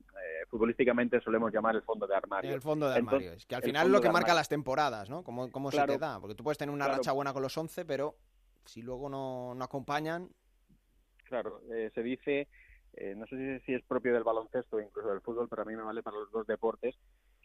[0.49, 2.55] futbolísticamente solemos llamar el fondo de armario.
[2.55, 5.23] El fondo de armario, es que al final es lo que marca las temporadas, ¿no?
[5.23, 7.85] Cómo, cómo se te da, porque tú puedes tener una racha buena con los once,
[7.85, 8.17] pero
[8.65, 10.31] si luego no, no acompañan...
[11.25, 12.49] Claro, eh, se dice
[12.97, 15.77] eh, no sé si es propio del baloncesto o incluso del fútbol, pero a mí
[15.77, 16.95] me vale para los dos deportes,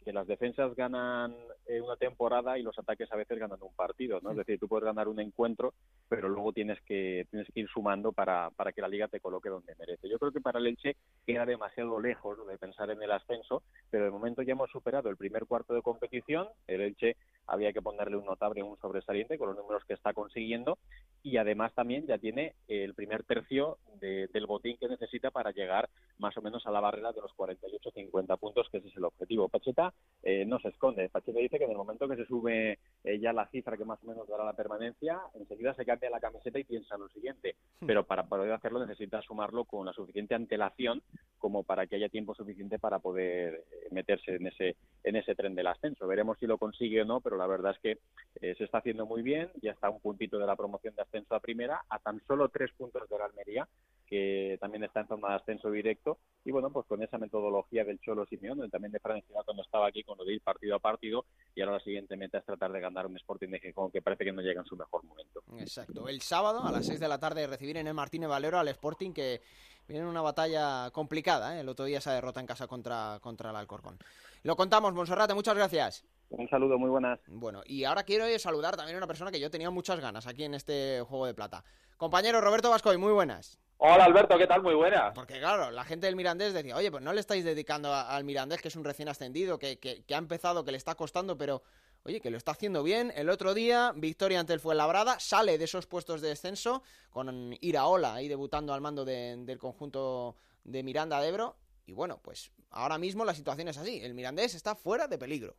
[0.02, 1.34] que las defensas ganan
[1.66, 4.30] eh, una temporada y los ataques a veces ganan un partido, ¿no?
[4.30, 5.74] Es decir, tú puedes ganar un encuentro,
[6.08, 9.48] pero luego tienes que tienes que ir sumando para, para que la liga te coloque
[9.48, 10.08] donde merece.
[10.08, 10.96] Yo creo que para el Elche
[11.26, 15.16] queda demasiado lejos de pensar en el ascenso, pero de momento ya hemos superado el
[15.16, 19.56] primer cuarto de competición, el Elche había que ponerle un notable, un sobresaliente con los
[19.56, 20.78] números que está consiguiendo
[21.22, 25.88] y además también ya tiene el primer tercio del botín que necesita para llegar
[26.18, 29.48] más o menos a la barrera de los 48-50 puntos, que ese es el objetivo.
[29.48, 31.08] Pacheta eh, no se esconde.
[31.08, 34.02] Pacheta dice que en el momento que se sube eh, ya la cifra que más
[34.02, 37.56] o menos dará la permanencia, enseguida se cambia la camiseta y piensa en lo siguiente.
[37.84, 41.02] Pero para poder hacerlo necesita sumarlo con la suficiente antelación
[41.42, 45.56] como para que haya tiempo suficiente para poder eh, meterse en ese, en ese tren
[45.56, 46.06] del ascenso.
[46.06, 47.98] Veremos si lo consigue o no, pero la verdad es que
[48.40, 51.34] eh, se está haciendo muy bien, ya está un puntito de la promoción de ascenso
[51.34, 53.68] a primera, a tan solo tres puntos de la Almería,
[54.12, 57.98] que también está en zona de ascenso directo, y bueno, pues con esa metodología del
[57.98, 60.80] Cholo Simeón, donde también de Francia cuando estaba aquí con lo de ir partido a
[60.80, 64.02] partido, y ahora la siguiente meta es tratar de ganar un Sporting de Gijón que
[64.02, 65.42] parece que no llega en su mejor momento.
[65.56, 66.06] Exacto.
[66.08, 69.12] El sábado a las 6 de la tarde recibir en el Martínez Valero al Sporting
[69.12, 69.40] que
[69.88, 71.56] viene en una batalla complicada.
[71.56, 71.60] ¿eh?
[71.60, 73.96] El otro día esa derrota en casa contra, contra el Alcorcón.
[74.42, 76.04] Lo contamos, Monserrate, muchas gracias.
[76.28, 77.18] Un saludo, muy buenas.
[77.28, 80.44] Bueno, y ahora quiero saludar también a una persona que yo tenía muchas ganas aquí
[80.44, 81.64] en este Juego de Plata.
[81.96, 83.58] Compañero Roberto Vascoy, muy buenas.
[83.84, 84.62] Hola Alberto, ¿qué tal?
[84.62, 85.12] Muy buenas.
[85.12, 88.62] Porque claro, la gente del Mirandés decía, oye, pues no le estáis dedicando al Mirandés,
[88.62, 91.64] que es un recién ascendido, que, que, que ha empezado, que le está costando, pero
[92.04, 93.12] oye, que lo está haciendo bien.
[93.16, 98.14] El otro día, victoria ante el Fuenlabrada, sale de esos puestos de descenso con Iraola
[98.14, 101.56] ahí debutando al mando del conjunto de Miranda de Ebro.
[101.84, 104.00] Y bueno, pues ahora mismo la situación es así.
[104.00, 105.56] El Mirandés está fuera de peligro.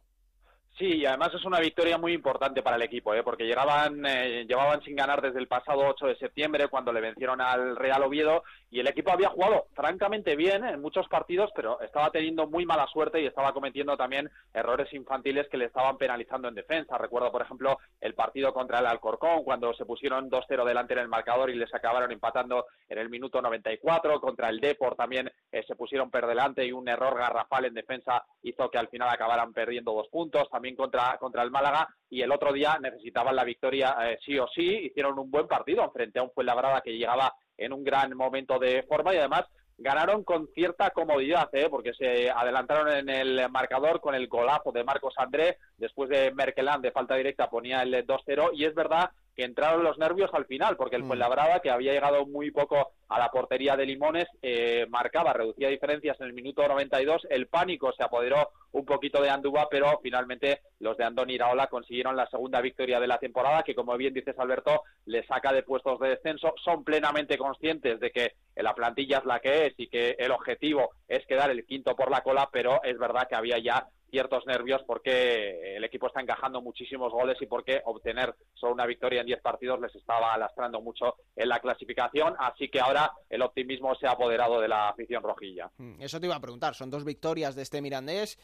[0.78, 3.22] Sí, y además es una victoria muy importante para el equipo, ¿eh?
[3.22, 7.42] porque llegaban, eh, llevaban sin ganar desde el pasado 8 de septiembre cuando le vencieron
[7.42, 12.10] al Real Oviedo y el equipo había jugado francamente bien en muchos partidos, pero estaba
[12.10, 16.56] teniendo muy mala suerte y estaba cometiendo también errores infantiles que le estaban penalizando en
[16.56, 16.98] defensa.
[16.98, 21.08] Recuerdo, por ejemplo, el partido contra el Alcorcón, cuando se pusieron 2-0 delante en el
[21.08, 24.20] marcador y les acabaron empatando en el minuto 94.
[24.20, 28.26] Contra el Depor también eh, se pusieron per delante y un error garrafal en defensa
[28.42, 30.50] hizo que al final acabaran perdiendo dos puntos.
[30.76, 34.86] Contra, contra el Málaga y el otro día necesitaban la victoria eh, sí o sí.
[34.86, 38.84] Hicieron un buen partido frente a un Fuenlabrada que llegaba en un gran momento de
[38.84, 39.44] forma y además
[39.78, 41.68] ganaron con cierta comodidad, ¿eh?
[41.70, 46.82] porque se adelantaron en el marcador con el golazo de Marcos André, después de Merkelán
[46.82, 50.78] de falta directa ponía el 2-0 y es verdad que entraron los nervios al final,
[50.78, 51.08] porque el mm.
[51.08, 56.20] Fuenlabrada, que había llegado muy poco a la portería de Limones, eh, marcaba, reducía diferencias
[56.20, 60.98] en el minuto 92, el pánico se apoderó un poquito de Andúa, pero finalmente los
[60.98, 64.82] de Andoni Iraola consiguieron la segunda victoria de la temporada, que como bien dices Alberto,
[65.06, 69.40] le saca de puestos de descenso, son plenamente conscientes de que la plantilla es la
[69.40, 72.98] que es y que el objetivo es quedar el quinto por la cola, pero es
[72.98, 77.82] verdad que había ya ciertos nervios porque el equipo está encajando muchísimos goles y porque
[77.86, 82.70] obtener solo una victoria en 10 partidos les estaba lastrando mucho en la clasificación, así
[82.70, 85.72] que ahora el optimismo se ha apoderado de la afición rojilla.
[85.78, 88.38] Mm, eso te iba a preguntar, son dos victorias de este Mirandés,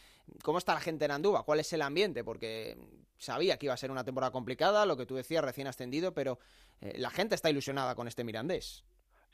[0.43, 1.43] ¿cómo está la gente en Andúba?
[1.43, 2.23] ¿Cuál es el ambiente?
[2.23, 2.75] Porque
[3.19, 6.39] sabía que iba a ser una temporada complicada, lo que tú decías, recién ascendido, pero
[6.81, 8.83] eh, la gente está ilusionada con este Mirandés.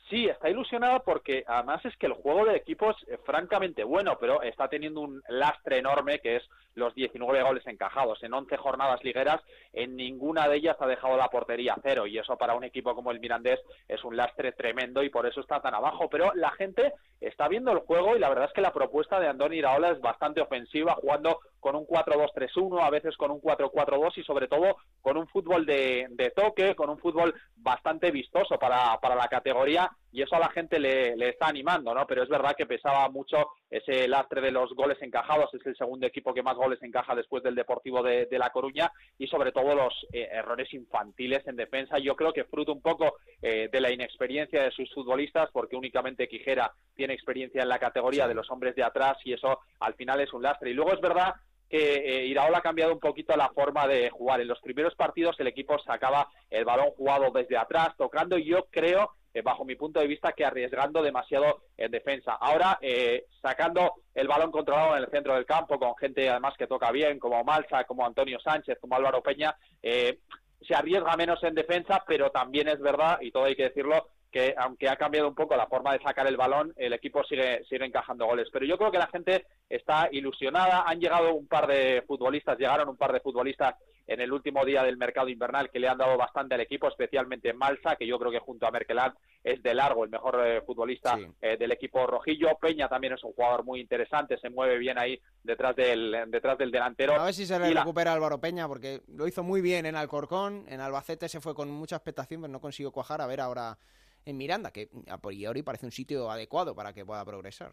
[0.09, 4.43] Sí, está ilusionada porque además es que el juego de equipo es francamente bueno, pero
[4.43, 6.43] está teniendo un lastre enorme que es
[6.75, 8.21] los 19 goles encajados.
[8.21, 9.41] En 11 jornadas ligueras,
[9.73, 13.09] en ninguna de ellas ha dejado la portería cero y eso para un equipo como
[13.09, 16.07] el Mirandés es un lastre tremendo y por eso está tan abajo.
[16.07, 19.27] Pero la gente está viendo el juego y la verdad es que la propuesta de
[19.27, 24.23] Andoni Iraola es bastante ofensiva, jugando con un 4-2-3-1, a veces con un 4-4-2 y
[24.23, 29.27] sobre todo con un fútbol de, toque, con un fútbol bastante vistoso para, para la
[29.27, 32.05] categoría y eso a la gente le, le, está animando, ¿no?
[32.05, 36.05] Pero es verdad que pesaba mucho ese lastre de los goles encajados, es el segundo
[36.05, 39.93] equipo que más goles encaja después del Deportivo de, La Coruña y sobre todo los
[40.13, 41.97] eh, errores infantiles en defensa.
[41.97, 46.27] Yo creo que fruto un poco eh, de la inexperiencia de sus futbolistas, porque únicamente
[46.27, 50.21] Quijera tiene experiencia en la categoría de los hombres de atrás y eso al final
[50.21, 50.69] es un lastre.
[50.69, 51.33] Y luego es verdad
[51.75, 54.39] que eh, Iraola ha cambiado un poquito la forma de jugar.
[54.39, 58.67] En los primeros partidos el equipo sacaba el balón jugado desde atrás, tocando, y yo
[58.71, 62.37] creo eh, bajo mi punto de vista, que arriesgando demasiado en defensa.
[62.39, 66.67] Ahora, eh, sacando el balón controlado en el centro del campo, con gente además que
[66.67, 69.53] toca bien, como Malsa, como Antonio Sánchez, como Álvaro Peña,
[69.83, 70.19] eh,
[70.65, 74.53] se arriesga menos en defensa, pero también es verdad, y todo hay que decirlo, que
[74.57, 77.85] aunque ha cambiado un poco la forma de sacar el balón, el equipo sigue, sigue
[77.85, 78.49] encajando goles.
[78.51, 80.83] Pero yo creo que la gente está ilusionada.
[80.85, 83.75] Han llegado un par de futbolistas, llegaron un par de futbolistas
[84.05, 87.53] en el último día del mercado invernal que le han dado bastante al equipo, especialmente
[87.53, 91.17] Malsa, que yo creo que junto a Merkeland es de largo el mejor eh, futbolista
[91.41, 92.57] eh, del equipo rojillo.
[92.59, 96.71] Peña también es un jugador muy interesante, se mueve bien ahí detrás del, detrás del
[96.71, 97.13] delantero.
[97.13, 100.65] A ver si se le recupera Álvaro Peña, porque lo hizo muy bien en Alcorcón,
[100.67, 103.21] en Albacete se fue con mucha expectación, pero no consiguió cuajar.
[103.21, 103.77] A ver ahora
[104.25, 107.71] en Miranda, que a priori parece un sitio adecuado para que pueda progresar.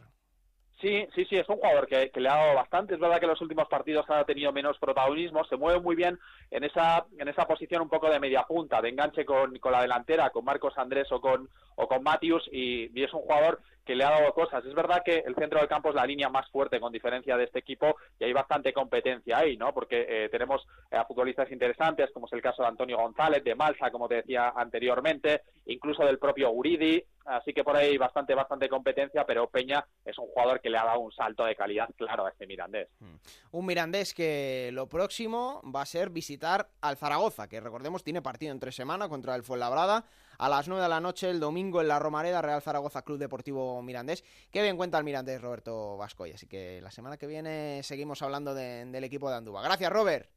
[0.83, 2.95] Sí, sí, sí, es un jugador que, le ha dado bastante.
[2.95, 5.45] Es verdad que en los últimos partidos ha tenido menos protagonismo.
[5.45, 6.19] Se mueve muy bien
[6.51, 9.83] en esa, en esa posición un poco de media punta, de enganche con, con la
[9.83, 12.49] delantera, con Marcos Andrés o con, o con Matius.
[12.51, 14.64] Y, es un jugador que le ha dado cosas.
[14.64, 17.45] Es verdad que el centro del campo es la línea más fuerte con diferencia de
[17.45, 19.72] este equipo y hay bastante competencia ahí, ¿no?
[19.72, 23.91] Porque eh, tenemos a futbolistas interesantes, como es el caso de Antonio González, de Malsa,
[23.91, 27.03] como te decía anteriormente, incluso del propio Uridi.
[27.24, 30.85] así que por ahí bastante, bastante competencia, pero Peña es un jugador que le ha
[30.85, 32.89] dado un salto de calidad claro a este Mirandés.
[33.01, 33.14] Mm.
[33.53, 38.53] Un Mirandés que lo próximo va a ser visitar al Zaragoza, que recordemos tiene partido
[38.53, 40.05] entre semana contra el Fuenlabrada
[40.43, 43.80] a las 9 de la noche el domingo en la Romareda, Real Zaragoza Club Deportivo
[43.80, 44.24] Mirandés.
[44.51, 48.53] Qué bien cuenta el Mirandés Roberto Vascoy, así que la semana que viene seguimos hablando
[48.53, 49.62] del equipo de Andúba.
[49.62, 50.28] Gracias, Robert.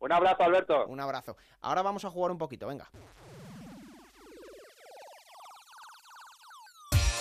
[0.00, 0.86] Un abrazo, Alberto.
[0.88, 1.36] Un abrazo.
[1.60, 2.90] Ahora vamos a jugar un poquito, venga.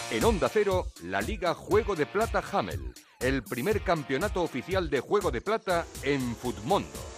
[0.09, 5.29] En Onda Cero, la Liga Juego de Plata Hamel, el primer campeonato oficial de Juego
[5.29, 7.12] de Plata en Futmundo.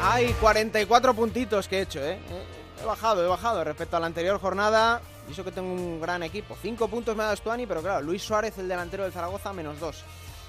[0.00, 2.18] Hay 44 puntitos que he hecho, ¿eh?
[2.80, 5.00] He bajado, he bajado respecto a la anterior jornada.
[5.28, 6.56] Y eso que tengo un gran equipo.
[6.60, 9.80] 5 puntos me ha dado Stuani, pero claro, Luis Suárez, el delantero del Zaragoza, menos
[9.80, 10.04] 2.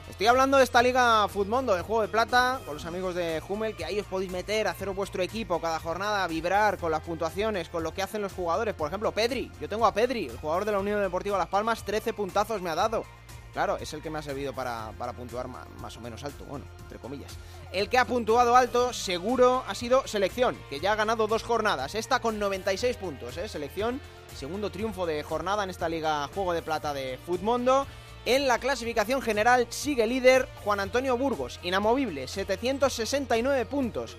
[0.09, 3.75] Estoy hablando de esta Liga Futmundo, de Juego de Plata, con los amigos de Hummel,
[3.75, 7.83] que ahí os podéis meter, hacer vuestro equipo cada jornada, vibrar con las puntuaciones, con
[7.83, 8.75] lo que hacen los jugadores.
[8.75, 9.51] Por ejemplo, Pedri.
[9.59, 12.69] Yo tengo a Pedri, el jugador de la Unión Deportiva Las Palmas, 13 puntazos me
[12.69, 13.03] ha dado.
[13.57, 16.99] Claro, es el que me ha servido para, puntuar más, o menos alto, bueno, entre
[16.99, 17.35] comillas.
[17.71, 21.95] El que ha puntuado alto, seguro, ha sido Selección, que ya ha ganado dos jornadas.
[21.95, 23.49] Esta con 96 puntos, ¿eh?
[23.49, 23.99] Selección,
[24.35, 27.87] segundo triunfo de jornada en esta Liga Juego de Plata de Futmundo.
[28.25, 34.17] En la clasificación general sigue líder Juan Antonio Burgos, inamovible, 769 puntos.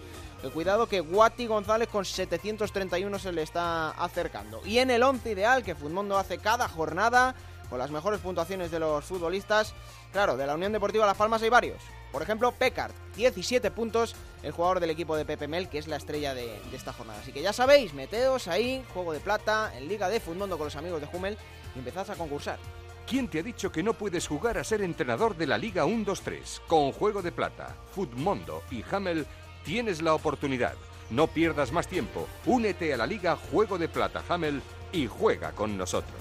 [0.52, 4.60] cuidado que Guati González con 731 se le está acercando.
[4.64, 7.36] Y en el 11 ideal que Futmundo hace cada jornada,
[7.68, 9.74] con las mejores puntuaciones de los futbolistas,
[10.12, 11.82] claro, de la Unión Deportiva Las Palmas hay varios.
[12.12, 15.96] Por ejemplo, Pecard, 17 puntos, el jugador del equipo de Pepe Mel, que es la
[15.96, 17.20] estrella de, esta jornada.
[17.20, 20.76] Así que ya sabéis, meteos ahí, juego de plata, en Liga de Futmundo con los
[20.76, 21.36] amigos de Hummel
[21.74, 22.58] y empezad a concursar.
[23.06, 26.60] ¿Quién te ha dicho que no puedes jugar a ser entrenador de la Liga 1-2-3?
[26.66, 29.26] Con Juego de Plata, Futmundo y Hamel
[29.64, 30.74] tienes la oportunidad.
[31.10, 32.28] No pierdas más tiempo.
[32.44, 34.60] Únete a la Liga Juego de Plata Hamel
[34.92, 36.20] y juega con nosotros.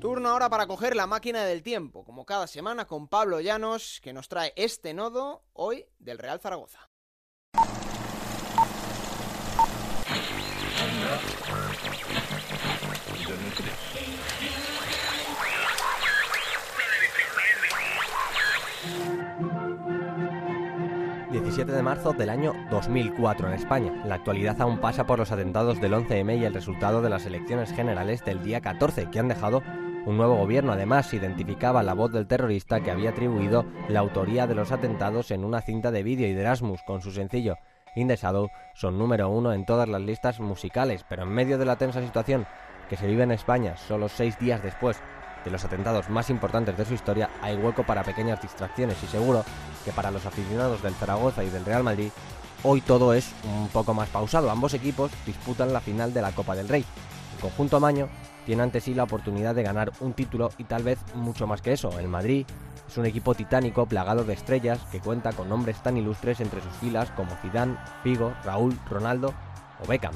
[0.00, 4.12] Turno ahora para coger la máquina del tiempo, como cada semana con Pablo Llanos, que
[4.12, 6.90] nos trae este nodo hoy del Real Zaragoza.
[21.30, 23.92] 17 de marzo del año 2004 en España.
[24.04, 27.72] La actualidad aún pasa por los atentados del 11M y el resultado de las elecciones
[27.72, 29.62] generales del día 14, que han dejado
[30.06, 30.72] un nuevo gobierno.
[30.72, 35.44] Además, identificaba la voz del terrorista que había atribuido la autoría de los atentados en
[35.44, 37.56] una cinta de vídeo y de Erasmus con su sencillo
[37.96, 38.14] In
[38.74, 42.46] son número uno en todas las listas musicales, pero en medio de la tensa situación
[42.90, 44.98] que se vive en España solo seis días después
[45.46, 49.44] de los atentados más importantes de su historia, hay hueco para pequeñas distracciones y seguro
[49.82, 52.10] que para los aficionados del Zaragoza y del Real Madrid,
[52.64, 54.50] hoy todo es un poco más pausado.
[54.50, 56.84] Ambos equipos disputan la final de la Copa del Rey.
[57.34, 58.08] El conjunto Maño
[58.46, 61.72] tiene ante sí la oportunidad de ganar un título y tal vez mucho más que
[61.72, 61.98] eso.
[61.98, 62.46] El Madrid
[62.88, 66.72] es un equipo titánico plagado de estrellas que cuenta con nombres tan ilustres entre sus
[66.74, 69.34] filas como Zidane, Figo, Raúl, Ronaldo
[69.82, 70.14] o Beckham.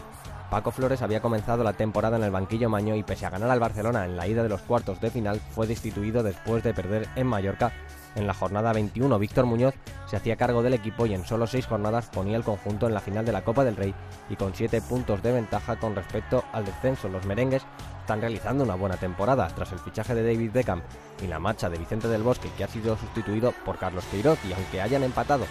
[0.48, 3.60] Paco Flores había comenzado la temporada en el banquillo maño y pese a ganar al
[3.60, 7.26] Barcelona en la ida de los cuartos de final fue destituido después de perder en
[7.26, 7.72] Mallorca
[8.14, 9.18] en la jornada 21.
[9.18, 9.74] Víctor Muñoz
[10.06, 13.00] se hacía cargo del equipo y en solo seis jornadas ponía el conjunto en la
[13.00, 13.94] final de la Copa del Rey
[14.28, 17.08] y con siete puntos de ventaja con respecto al descenso.
[17.08, 17.62] Los merengues
[18.10, 20.82] están realizando una buena temporada tras el fichaje de David Beckham
[21.22, 24.52] y la marcha de Vicente del Bosque que ha sido sustituido por Carlos Queiroz y
[24.52, 25.46] aunque hayan empatado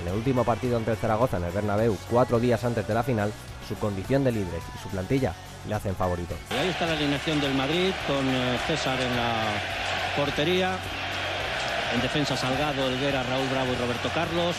[0.00, 3.02] en el último partido ante el Zaragoza en el Bernabéu cuatro días antes de la
[3.02, 3.32] final,
[3.68, 5.34] su condición de líderes y su plantilla
[5.68, 6.36] le hacen favorito.
[6.50, 9.42] ahí está la alineación del Madrid con eh, César en la
[10.16, 10.76] portería,
[11.92, 14.54] en defensa Salgado, Elguera, Raúl Bravo y Roberto Carlos,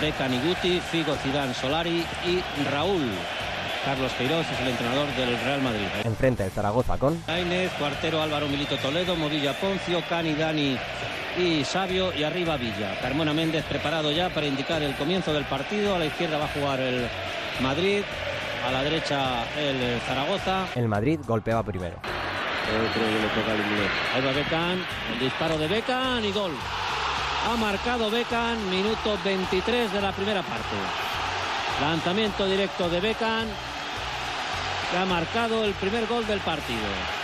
[0.00, 3.10] Beckham y Guti, Figo, Zidane, Solari y Raúl.
[3.84, 5.86] Carlos Queiroz es el entrenador del Real Madrid.
[6.04, 10.78] Enfrente el Zaragoza con Lainez, cuartero Álvaro Milito Toledo, Movilla Poncio, Cani Dani
[11.36, 12.98] y Sabio y arriba Villa.
[13.02, 15.94] Carmona Méndez preparado ya para indicar el comienzo del partido.
[15.94, 17.06] A la izquierda va a jugar el
[17.60, 18.02] Madrid,
[18.66, 20.66] a la derecha el Zaragoza.
[20.74, 21.96] El Madrid golpeaba primero.
[24.14, 24.82] Ahí va Beckham,
[25.12, 26.52] el disparo de Beckham y gol.
[27.46, 30.76] Ha marcado Beckham, minuto 23 de la primera parte.
[31.80, 33.46] Lanzamiento directo de Beckham,
[34.94, 36.78] que ha marcado el primer gol del partido.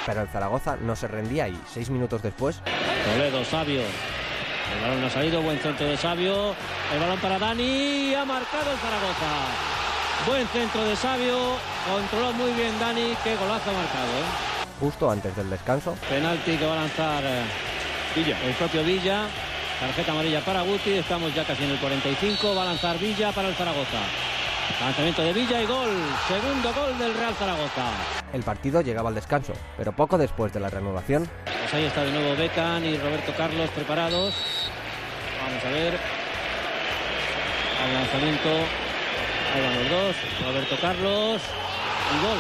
[0.05, 2.61] Pero el Zaragoza no se rendía y seis minutos después.
[3.05, 3.83] Toledo, Sabio.
[3.83, 6.57] El balón ha salido, buen centro de Sabio.
[6.93, 8.13] El balón para Dani.
[8.13, 9.31] Ha marcado el Zaragoza.
[10.27, 11.39] Buen centro de Sabio.
[11.89, 13.15] Controló muy bien Dani.
[13.23, 14.09] Qué golazo ha marcado.
[14.19, 14.67] ¿eh?
[14.81, 15.95] Justo antes del descanso.
[16.09, 17.45] Penalti que va a lanzar eh,
[18.17, 18.37] Villa.
[18.45, 19.27] el propio Villa.
[19.79, 23.49] Tarjeta amarilla para Guti, estamos ya casi en el 45, va a lanzar Villa para
[23.49, 23.99] el Zaragoza.
[24.79, 25.91] Lanzamiento de Villa y gol,
[26.29, 27.91] segundo gol del Real Zaragoza.
[28.33, 31.29] El partido llegaba al descanso, pero poco después de la reanudación.
[31.45, 34.35] Pues ahí está de nuevo Becan y Roberto Carlos preparados.
[35.43, 35.99] Vamos a ver.
[37.83, 38.49] Al lanzamiento.
[39.55, 40.17] Ahí van los dos.
[40.45, 41.43] Roberto Carlos.
[42.15, 42.39] Y gol.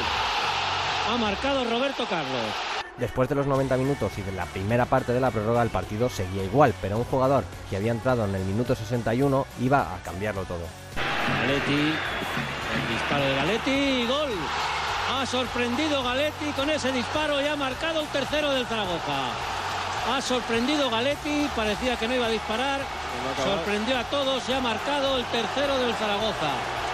[1.13, 2.70] Ha marcado Roberto Carlos.
[3.01, 6.11] Después de los 90 minutos y de la primera parte de la prórroga, el partido
[6.11, 10.43] seguía igual, pero un jugador que había entrado en el minuto 61 iba a cambiarlo
[10.45, 10.67] todo.
[11.41, 14.31] Galetti, el disparo de Galetti y gol.
[15.15, 19.31] Ha sorprendido Galetti con ese disparo y ha marcado el tercero del Zaragoza.
[20.13, 22.83] Ha sorprendido Galetti, parecía que no iba a disparar.
[23.43, 26.53] Sorprendió a todos y ha marcado el tercero del Zaragoza.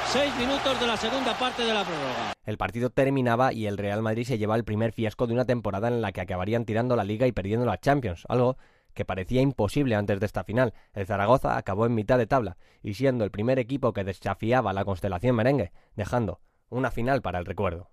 [0.09, 2.32] Seis minutos de la segunda parte de la prórroga.
[2.44, 5.88] El partido terminaba y el Real Madrid se lleva el primer fiasco de una temporada
[5.88, 8.57] en la que acabarían tirando la liga y perdiendo la Champions, algo
[8.94, 10.74] que parecía imposible antes de esta final.
[10.94, 14.84] El Zaragoza acabó en mitad de tabla y siendo el primer equipo que desafiaba la
[14.84, 16.40] constelación merengue, dejando
[16.70, 17.90] una final para el recuerdo.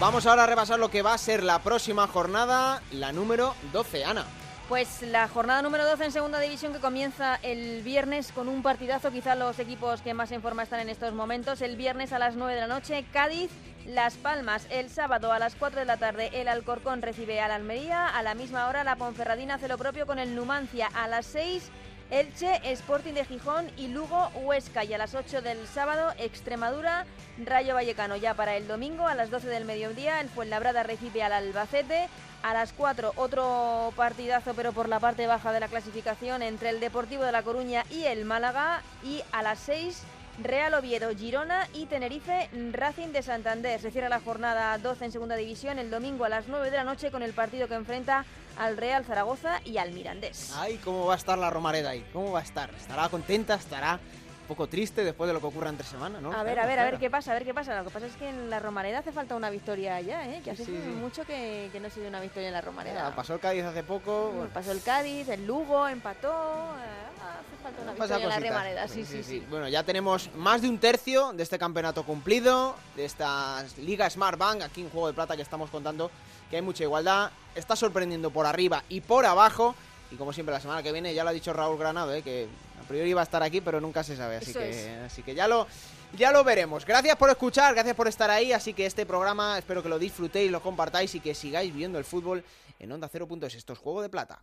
[0.00, 4.06] Vamos ahora a repasar lo que va a ser la próxima jornada, la número 12,
[4.06, 4.24] Ana.
[4.66, 9.10] Pues la jornada número 12 en segunda división que comienza el viernes con un partidazo,
[9.10, 11.60] quizá los equipos que más en forma están en estos momentos.
[11.60, 13.50] El viernes a las 9 de la noche, Cádiz,
[13.84, 14.66] Las Palmas.
[14.70, 18.06] El sábado a las 4 de la tarde, el Alcorcón recibe al Almería.
[18.06, 20.88] A la misma hora, la Ponferradina hace lo propio con el Numancia.
[20.94, 21.70] A las 6,
[22.10, 24.84] Elche, Sporting de Gijón y Lugo, Huesca.
[24.84, 27.06] Y a las 8 del sábado, Extremadura,
[27.44, 28.16] Rayo Vallecano.
[28.16, 32.08] Ya para el domingo, a las 12 del mediodía, el Fuenlabrada recibe al Albacete.
[32.42, 36.80] A las 4 otro partidazo pero por la parte baja de la clasificación entre el
[36.80, 40.02] Deportivo de La Coruña y el Málaga y a las 6
[40.42, 43.78] Real Oviedo, Girona y Tenerife, Racing de Santander.
[43.78, 46.84] Se cierra la jornada 12 en segunda división el domingo a las 9 de la
[46.84, 48.24] noche con el partido que enfrenta
[48.58, 50.52] al Real Zaragoza y al Mirandés.
[50.56, 52.70] Ay, cómo va a estar la Romareda ahí, cómo va a estar.
[52.74, 53.94] Estará contenta, estará
[54.42, 56.32] un poco triste después de lo que ocurra entre semana, ¿no?
[56.32, 57.76] A ver, a ver, a ver qué pasa, a ver qué pasa.
[57.78, 60.40] Lo que pasa es que en la Romareda hace falta una victoria ya, ¿eh?
[60.42, 60.88] Que hace Sí, sí.
[60.90, 63.14] mucho que, que no se dio una victoria en la Romareda.
[63.14, 64.30] Pasó el Cádiz hace poco.
[64.34, 66.28] bueno, Pasó el Cádiz, el Lugo, empató.
[66.30, 68.50] eh, hace falta una pasa victoria en la.
[68.50, 69.44] Romareda, sí, sí, sí.
[69.48, 74.38] Bueno, ya tenemos más de un tercio de este campeonato cumplido, de esta Liga Smart
[74.38, 76.10] Bank, aquí en Juego de Plata que estamos contando
[76.50, 77.30] que hay mucha igualdad.
[77.54, 79.74] Está sorprendiendo por arriba y por abajo.
[80.10, 82.22] Y como siempre, la semana que viene, ya lo ha dicho Raúl Granado, ¿eh?
[82.22, 82.48] que
[82.80, 84.36] a priori iba a estar aquí, pero nunca se sabe.
[84.36, 85.00] Así, Eso que, es.
[85.06, 85.68] así que ya lo,
[86.16, 86.84] ya lo veremos.
[86.84, 88.52] Gracias por escuchar, gracias por estar ahí.
[88.52, 92.04] Así que este programa espero que lo disfrutéis, lo compartáis y que sigáis viendo el
[92.04, 92.44] fútbol
[92.80, 93.54] en Onda 0.es.
[93.54, 94.42] Esto es Juego de Plata.